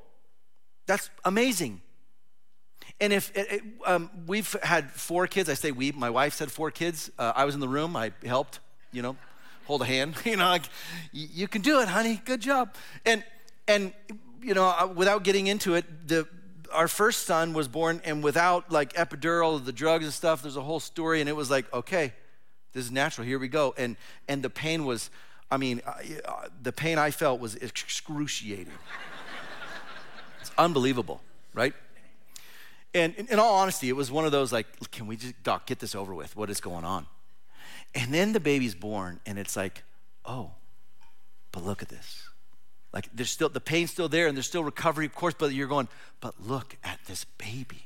[0.86, 1.80] That's amazing.
[3.00, 6.50] And if it, it, um, we've had four kids, I say we, my wife said
[6.52, 7.10] four kids.
[7.18, 8.60] Uh, I was in the room, I helped,
[8.92, 9.16] you know,
[9.70, 10.16] hold a hand.
[10.24, 10.64] You know, like,
[11.12, 12.20] you can do it, honey.
[12.24, 12.74] Good job.
[13.06, 13.24] And
[13.66, 13.92] and
[14.42, 16.26] you know, uh, without getting into it, the
[16.72, 20.42] our first son was born, and without like epidural, the drugs and stuff.
[20.42, 22.12] There's a whole story, and it was like, okay,
[22.72, 23.26] this is natural.
[23.26, 23.74] Here we go.
[23.78, 23.96] And
[24.28, 25.10] and the pain was,
[25.50, 25.92] I mean, uh,
[26.24, 28.78] uh the pain I felt was excruciating.
[30.40, 31.20] it's unbelievable,
[31.54, 31.74] right?
[32.92, 35.66] And in, in all honesty, it was one of those like, can we just, doc,
[35.66, 36.36] get this over with?
[36.36, 37.06] What is going on?
[37.94, 39.82] And then the baby's born, and it's like,
[40.24, 40.52] oh,
[41.52, 42.28] but look at this.
[42.92, 45.68] Like there's still the pain's still there and there's still recovery, of course, but you're
[45.68, 45.88] going,
[46.20, 47.84] but look at this baby.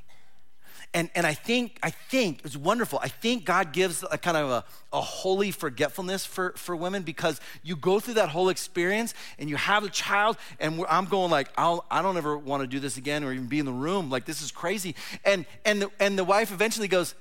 [0.95, 3.01] And, and I think, I think it's wonderful.
[3.03, 7.41] I think God gives a kind of a, a holy forgetfulness for, for women because
[7.65, 11.49] you go through that whole experience and you have a child and I'm going like,
[11.59, 14.09] I'll, I don't ever want to do this again or even be in the room.
[14.09, 14.95] Like, this is crazy.
[15.25, 17.17] And, and, the, and the wife eventually goes,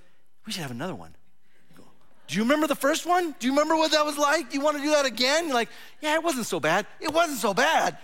[0.46, 1.16] we should have another one.
[2.28, 3.36] Do you remember the first one?
[3.40, 4.54] Do you remember what that was like?
[4.54, 5.46] You want to do that again?
[5.46, 5.70] You're like,
[6.02, 6.86] yeah, it wasn't so bad.
[7.00, 7.98] It wasn't so bad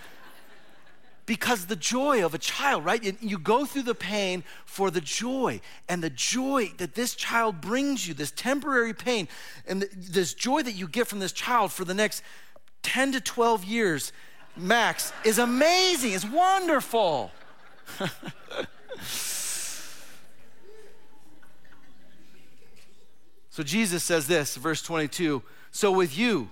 [1.30, 3.16] because the joy of a child, right?
[3.22, 8.08] You go through the pain for the joy, and the joy that this child brings
[8.08, 9.28] you, this temporary pain,
[9.68, 12.24] and this joy that you get from this child for the next
[12.82, 14.12] 10 to 12 years
[14.58, 16.14] max is amazing.
[16.14, 17.32] It's wonderful.
[23.50, 25.42] so Jesus says this, verse 22
[25.72, 26.50] So with you,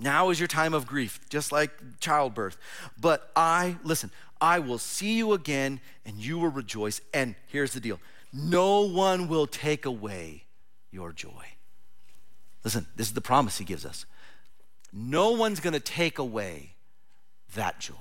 [0.00, 1.70] now is your time of grief, just like
[2.00, 2.56] childbirth.
[3.00, 7.00] But I, listen, I will see you again and you will rejoice.
[7.14, 8.00] And here's the deal
[8.32, 10.44] no one will take away
[10.90, 11.46] your joy.
[12.64, 14.06] Listen, this is the promise he gives us.
[14.92, 16.74] No one's gonna take away
[17.54, 17.94] that joy.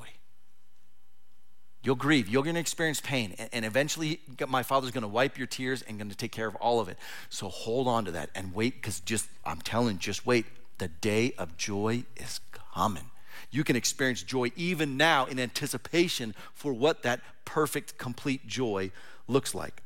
[1.84, 5.98] You'll grieve, you're gonna experience pain, and eventually my father's gonna wipe your tears and
[5.98, 6.98] gonna take care of all of it.
[7.30, 10.46] So hold on to that and wait, because just, I'm telling, just wait
[10.78, 12.40] the day of joy is
[12.76, 13.10] coming.
[13.50, 18.92] You can experience joy even now in anticipation for what that perfect, complete joy
[19.28, 19.82] looks like.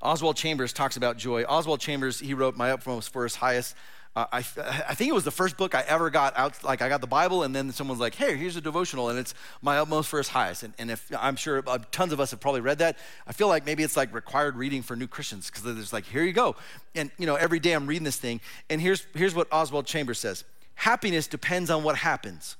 [0.00, 1.42] Oswald Chambers talks about joy.
[1.44, 3.74] Oswald Chambers, he wrote My Utmost for His Highest.
[4.16, 6.64] Uh, I, I think it was the first book I ever got out.
[6.64, 9.34] Like, I got the Bible, and then someone's like, hey, here's a devotional, and it's
[9.62, 10.62] My Utmost His Highest.
[10.62, 13.48] And, and if I'm sure uh, tons of us have probably read that, I feel
[13.48, 16.56] like maybe it's like required reading for new Christians because there's like, here you go.
[16.94, 20.18] And, you know, every day I'm reading this thing, and here's, here's what Oswald Chambers
[20.18, 20.44] says
[20.74, 22.56] Happiness depends on what happens,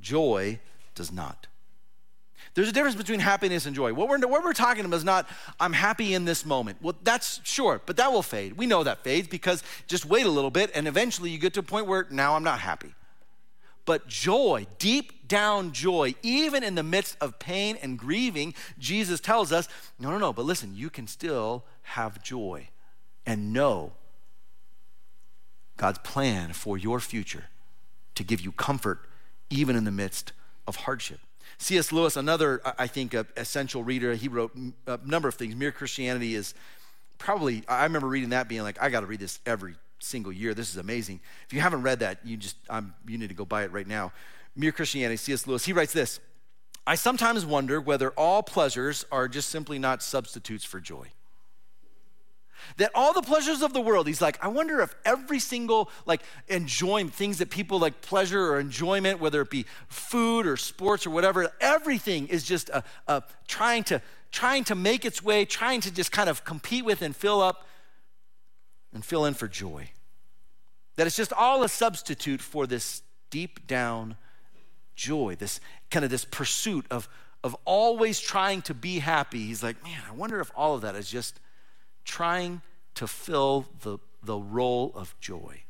[0.00, 0.58] joy
[0.94, 1.46] does not.
[2.54, 3.92] There's a difference between happiness and joy.
[3.92, 5.28] What we're, what we're talking about is not,
[5.58, 6.78] I'm happy in this moment.
[6.80, 8.56] Well, that's sure, but that will fade.
[8.56, 11.60] We know that fades because just wait a little bit and eventually you get to
[11.60, 12.94] a point where now I'm not happy.
[13.86, 19.52] But joy, deep down joy, even in the midst of pain and grieving, Jesus tells
[19.52, 22.68] us, no, no, no, but listen, you can still have joy
[23.26, 23.92] and know
[25.76, 27.46] God's plan for your future
[28.14, 29.00] to give you comfort
[29.50, 30.32] even in the midst
[30.66, 31.18] of hardship.
[31.58, 31.92] C.S.
[31.92, 35.54] Lewis, another, I think, essential reader, he wrote a number of things.
[35.54, 36.54] Mere Christianity is
[37.18, 40.54] probably, I remember reading that being like, I got to read this every single year.
[40.54, 41.20] This is amazing.
[41.46, 43.86] If you haven't read that, you just, I'm, you need to go buy it right
[43.86, 44.12] now.
[44.56, 45.46] Mere Christianity, C.S.
[45.46, 46.20] Lewis, he writes this
[46.86, 51.08] I sometimes wonder whether all pleasures are just simply not substitutes for joy
[52.76, 56.22] that all the pleasures of the world he's like i wonder if every single like
[56.48, 61.10] enjoyment things that people like pleasure or enjoyment whether it be food or sports or
[61.10, 64.00] whatever everything is just a, a trying to
[64.34, 67.66] trying to make its way trying to just kind of compete with and fill up
[68.94, 69.90] and fill in for joy.
[70.96, 74.16] That it's just all a substitute for this deep down
[74.96, 75.58] joy this
[75.90, 77.08] kind of this pursuit of
[77.42, 79.46] of always trying to be happy.
[79.46, 81.40] He's like man i wonder if all of that is just
[82.04, 82.62] trying
[82.94, 85.62] to fill the, the role of joy.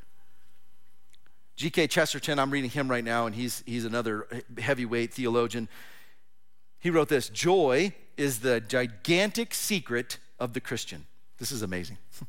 [1.55, 1.87] G.K.
[1.87, 4.27] Chesterton, I'm reading him right now, and he's, he's another
[4.57, 5.69] heavyweight theologian.
[6.79, 11.05] He wrote this Joy is the gigantic secret of the Christian.
[11.37, 11.97] This is amazing.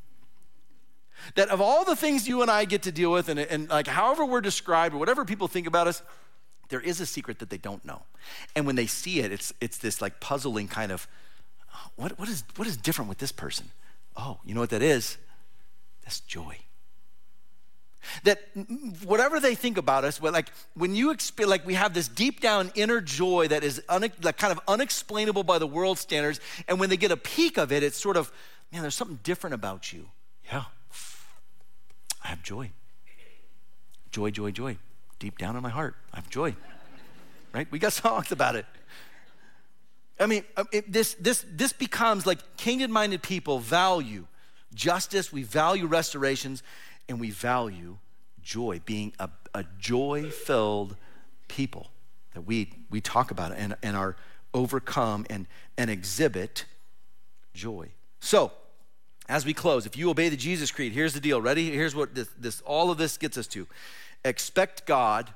[1.35, 3.87] that of all the things you and I get to deal with, and, and like
[3.87, 6.01] however we're described, or whatever people think about us,
[6.69, 8.03] there is a secret that they don't know.
[8.55, 11.07] And when they see it, it's, it's this like puzzling kind of,
[11.95, 13.69] what, what, is, what is different with this person?
[14.17, 15.17] Oh, you know what that is?
[16.03, 16.57] That's joy.
[18.23, 18.39] That
[19.03, 22.71] whatever they think about us, like when you experience, like we have this deep down
[22.73, 26.89] inner joy that is un, like kind of unexplainable by the world standards, and when
[26.89, 28.31] they get a peek of it, it's sort of,
[28.71, 30.07] man, there's something different about you.
[30.51, 30.63] Yeah,
[32.23, 32.71] I have joy.
[34.11, 34.77] Joy, joy, joy.
[35.19, 36.55] Deep down in my heart, I have joy.
[37.53, 37.69] Right?
[37.71, 38.65] We got songs about it.
[40.19, 44.25] I mean, uh, it, this, this, this becomes like kingdom minded people value
[44.73, 46.63] justice, we value restorations,
[47.07, 47.97] and we value
[48.41, 50.95] joy, being a, a joy filled
[51.47, 51.91] people
[52.33, 54.15] that we, we talk about and, and are
[54.53, 55.47] overcome and,
[55.77, 56.65] and exhibit
[57.53, 57.89] joy.
[58.19, 58.51] So,
[59.29, 61.41] as we close, if you obey the Jesus Creed, here's the deal.
[61.41, 61.69] Ready?
[61.69, 63.67] Here's what this, this all of this gets us to.
[64.23, 65.29] Expect God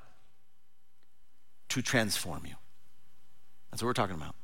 [1.69, 2.55] to transform you.
[3.69, 4.35] That's what we're talking about.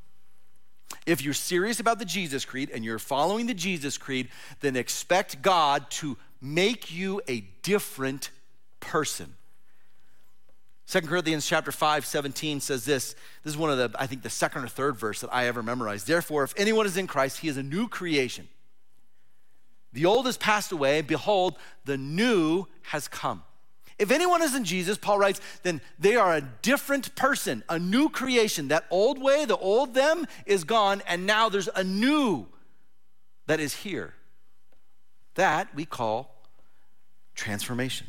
[1.05, 4.29] If you're serious about the Jesus Creed and you're following the Jesus Creed,
[4.61, 8.29] then expect God to make you a different
[8.79, 9.35] person.
[10.87, 13.13] 2 Corinthians chapter 5, 17 says this.
[13.43, 15.61] This is one of the, I think, the second or third verse that I ever
[15.61, 16.07] memorized.
[16.07, 18.47] Therefore, if anyone is in Christ, he is a new creation.
[19.91, 23.43] The old has passed away, behold, the new has come.
[23.99, 28.09] If anyone is in Jesus, Paul writes, then they are a different person, a new
[28.09, 28.67] creation.
[28.67, 32.45] That old way, the old them is gone, and now there's a new
[33.47, 34.13] that is here.
[35.35, 36.35] That we call
[37.33, 38.07] transformation.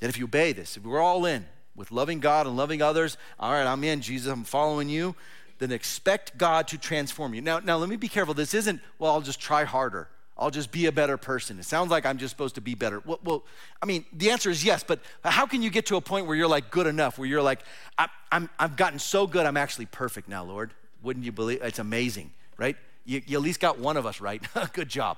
[0.00, 3.16] That if you obey this, if we're all in with loving God and loving others,
[3.40, 5.14] all right, I'm in, Jesus, I'm following you,
[5.58, 7.40] then expect God to transform you.
[7.40, 8.34] Now, now let me be careful.
[8.34, 10.08] This isn't, well, I'll just try harder.
[10.38, 11.58] I'll just be a better person.
[11.58, 13.02] It sounds like I'm just supposed to be better.
[13.06, 13.44] Well, well,
[13.82, 16.36] I mean, the answer is yes, but how can you get to a point where
[16.36, 17.60] you're like good enough, where you're like,
[17.96, 20.72] I, I'm, I've gotten so good, I'm actually perfect now, Lord?
[21.02, 21.62] Wouldn't you believe?
[21.62, 22.76] It's amazing, right?
[23.06, 24.42] You, you at least got one of us right.
[24.74, 25.16] good job.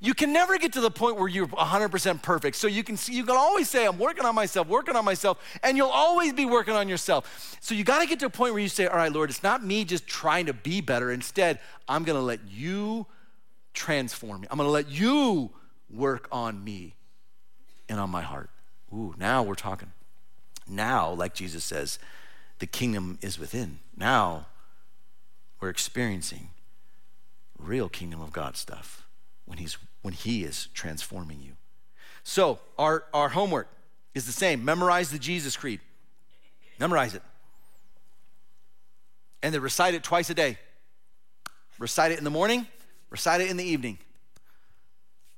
[0.00, 2.56] You can never get to the point where you're 100% perfect.
[2.56, 5.38] So you can see, you can always say, I'm working on myself, working on myself,
[5.62, 7.56] and you'll always be working on yourself.
[7.60, 9.42] So you got to get to a point where you say, All right, Lord, it's
[9.42, 11.10] not me just trying to be better.
[11.10, 11.58] Instead,
[11.88, 13.06] I'm going to let you
[13.78, 14.48] transform me.
[14.50, 15.50] I'm going to let you
[15.88, 16.96] work on me
[17.88, 18.50] and on my heart.
[18.92, 19.92] Ooh, now we're talking.
[20.66, 21.98] Now, like Jesus says,
[22.58, 23.78] the kingdom is within.
[23.96, 24.46] Now
[25.60, 26.50] we're experiencing
[27.56, 29.06] real kingdom of God stuff
[29.46, 31.52] when he's when he is transforming you.
[32.24, 33.68] So, our our homework
[34.14, 34.64] is the same.
[34.64, 35.80] Memorize the Jesus creed.
[36.78, 37.22] Memorize it.
[39.42, 40.58] And then recite it twice a day.
[41.78, 42.66] Recite it in the morning,
[43.10, 43.98] Recite it in the evening.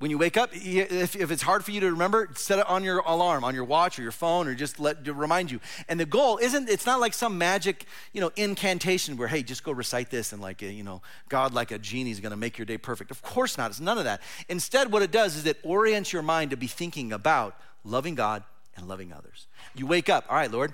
[0.00, 3.00] When you wake up, if, it's hard for you to remember, set it on your
[3.00, 5.60] alarm, on your watch or your phone, or just let remind you.
[5.90, 9.62] And the goal isn't, it's not like some magic, you know, incantation where, hey, just
[9.62, 12.56] go recite this and like, you know, God like a genie is going to make
[12.56, 13.10] your day perfect.
[13.10, 13.70] Of course not.
[13.70, 14.22] It's none of that.
[14.48, 17.54] Instead, what it does is it orients your mind to be thinking about
[17.84, 18.42] loving God
[18.76, 19.48] and loving others.
[19.74, 20.72] You wake up, all right, Lord,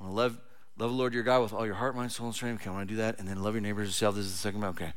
[0.00, 0.38] I want to love,
[0.76, 2.62] love the Lord your God with all your heart, mind, soul, and strength.
[2.62, 3.20] Okay, I want to do that.
[3.20, 4.16] And then love your neighbors yourself.
[4.16, 4.64] This is the second.
[4.64, 4.92] Okay.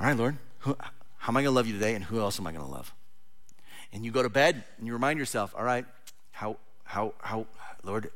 [0.00, 0.76] All right, Lord, who,
[1.18, 2.70] how am I going to love you today and who else am I going to
[2.70, 2.94] love?
[3.92, 5.84] And you go to bed and you remind yourself, all right,
[6.30, 7.46] how, how, how,
[7.82, 8.10] Lord,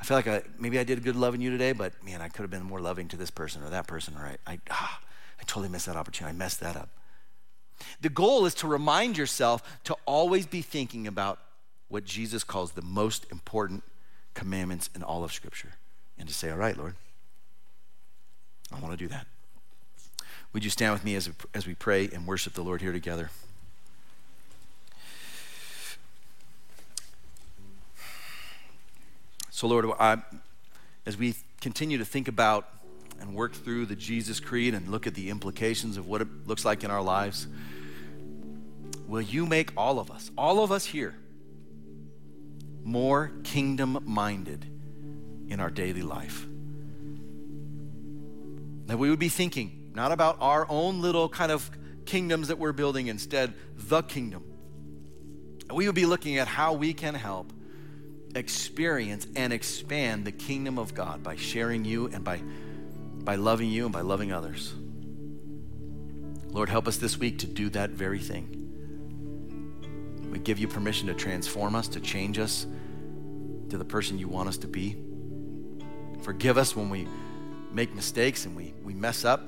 [0.00, 2.28] I feel like I, maybe I did a good loving you today, but man, I
[2.28, 5.00] could have been more loving to this person or that person, or I, I, ah,
[5.38, 6.34] I totally missed that opportunity.
[6.34, 6.88] I messed that up.
[8.00, 11.40] The goal is to remind yourself to always be thinking about
[11.88, 13.82] what Jesus calls the most important
[14.32, 15.74] commandments in all of Scripture
[16.18, 16.94] and to say, all right, Lord,
[18.72, 19.26] I want to do that.
[20.52, 23.30] Would you stand with me as, as we pray and worship the Lord here together?
[29.50, 30.18] So, Lord, I,
[31.04, 32.68] as we continue to think about
[33.20, 36.64] and work through the Jesus Creed and look at the implications of what it looks
[36.64, 37.48] like in our lives,
[39.06, 41.16] will you make all of us, all of us here,
[42.84, 44.64] more kingdom minded
[45.48, 46.46] in our daily life?
[48.86, 51.68] That we would be thinking, not about our own little kind of
[52.06, 54.44] kingdoms that we're building, instead, the kingdom.
[55.74, 57.52] We would be looking at how we can help
[58.36, 62.40] experience and expand the kingdom of God by sharing you and by,
[63.24, 64.72] by loving you and by loving others.
[66.46, 68.54] Lord, help us this week to do that very thing.
[70.30, 72.68] We give you permission to transform us, to change us
[73.70, 74.96] to the person you want us to be.
[76.22, 77.08] Forgive us when we
[77.72, 79.42] make mistakes and we, we mess up.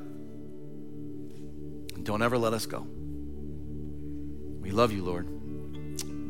[2.01, 2.87] And don't ever let us go.
[4.63, 5.29] We love you, Lord.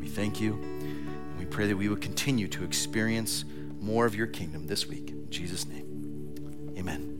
[0.01, 0.55] We thank you.
[0.55, 3.45] And we pray that we would continue to experience
[3.79, 5.11] more of your kingdom this week.
[5.11, 7.20] In Jesus' name, amen.